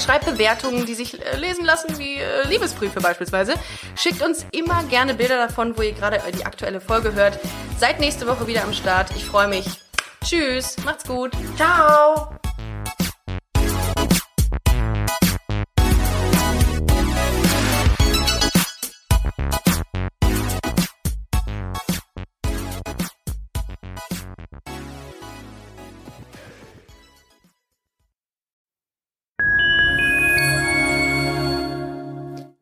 [0.00, 3.54] Schreibt Bewertungen, die sich äh, lesen lassen, wie äh, Liebesbriefe beispielsweise.
[3.96, 7.38] Schickt uns immer gerne Bilder davon, wo ihr gerade die aktuelle Folge hört.
[7.78, 9.10] Seid nächste Woche wieder am Start.
[9.16, 9.66] Ich freue mich.
[10.24, 11.32] Tschüss, macht's gut.
[11.56, 12.34] Ciao.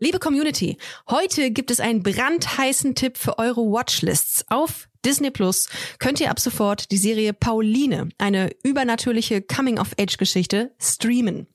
[0.09, 0.79] Liebe Community,
[1.11, 4.43] heute gibt es einen brandheißen Tipp für eure Watchlists.
[4.49, 11.47] Auf Disney Plus könnt ihr ab sofort die Serie Pauline, eine übernatürliche Coming-of-Age-Geschichte, streamen.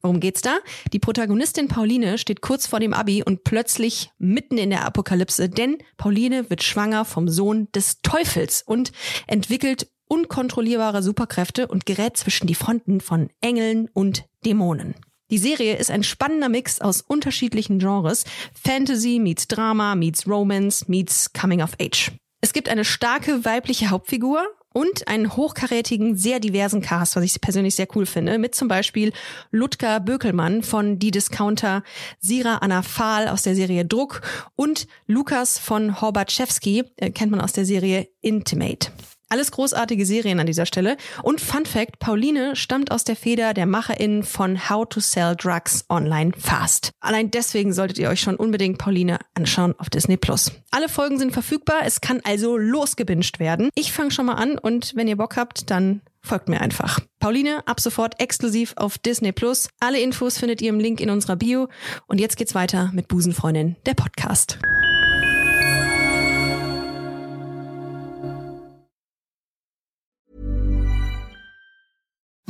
[0.00, 0.60] Worum geht's da?
[0.94, 5.76] Die Protagonistin Pauline steht kurz vor dem Abi und plötzlich mitten in der Apokalypse, denn
[5.98, 8.92] Pauline wird schwanger vom Sohn des Teufels und
[9.26, 14.94] entwickelt unkontrollierbare Superkräfte und gerät zwischen die Fronten von Engeln und Dämonen.
[15.30, 18.24] Die Serie ist ein spannender Mix aus unterschiedlichen Genres.
[18.52, 22.10] Fantasy meets Drama meets Romance meets Coming of Age.
[22.40, 27.74] Es gibt eine starke weibliche Hauptfigur und einen hochkarätigen, sehr diversen Cast, was ich persönlich
[27.74, 29.12] sehr cool finde, mit zum Beispiel
[29.50, 31.82] Ludger Bökelmann von Die Discounter,
[32.18, 34.22] Sira Anna Fahl aus der Serie Druck
[34.56, 38.90] und Lukas von Horbatschewski, äh, kennt man aus der Serie Intimate.
[39.30, 40.96] Alles großartige Serien an dieser Stelle.
[41.22, 45.84] Und Fun Fact, Pauline stammt aus der Feder der MacherInnen von How to Sell Drugs
[45.88, 46.90] Online Fast.
[47.00, 50.50] Allein deswegen solltet ihr euch schon unbedingt Pauline anschauen auf Disney Plus.
[50.72, 53.70] Alle Folgen sind verfügbar, es kann also losgebinged werden.
[53.76, 57.00] Ich fange schon mal an und wenn ihr Bock habt, dann folgt mir einfach.
[57.20, 59.68] Pauline, ab sofort exklusiv auf Disney Plus.
[59.78, 61.68] Alle Infos findet ihr im Link in unserer Bio.
[62.08, 64.58] Und jetzt geht's weiter mit Busenfreundin, der Podcast.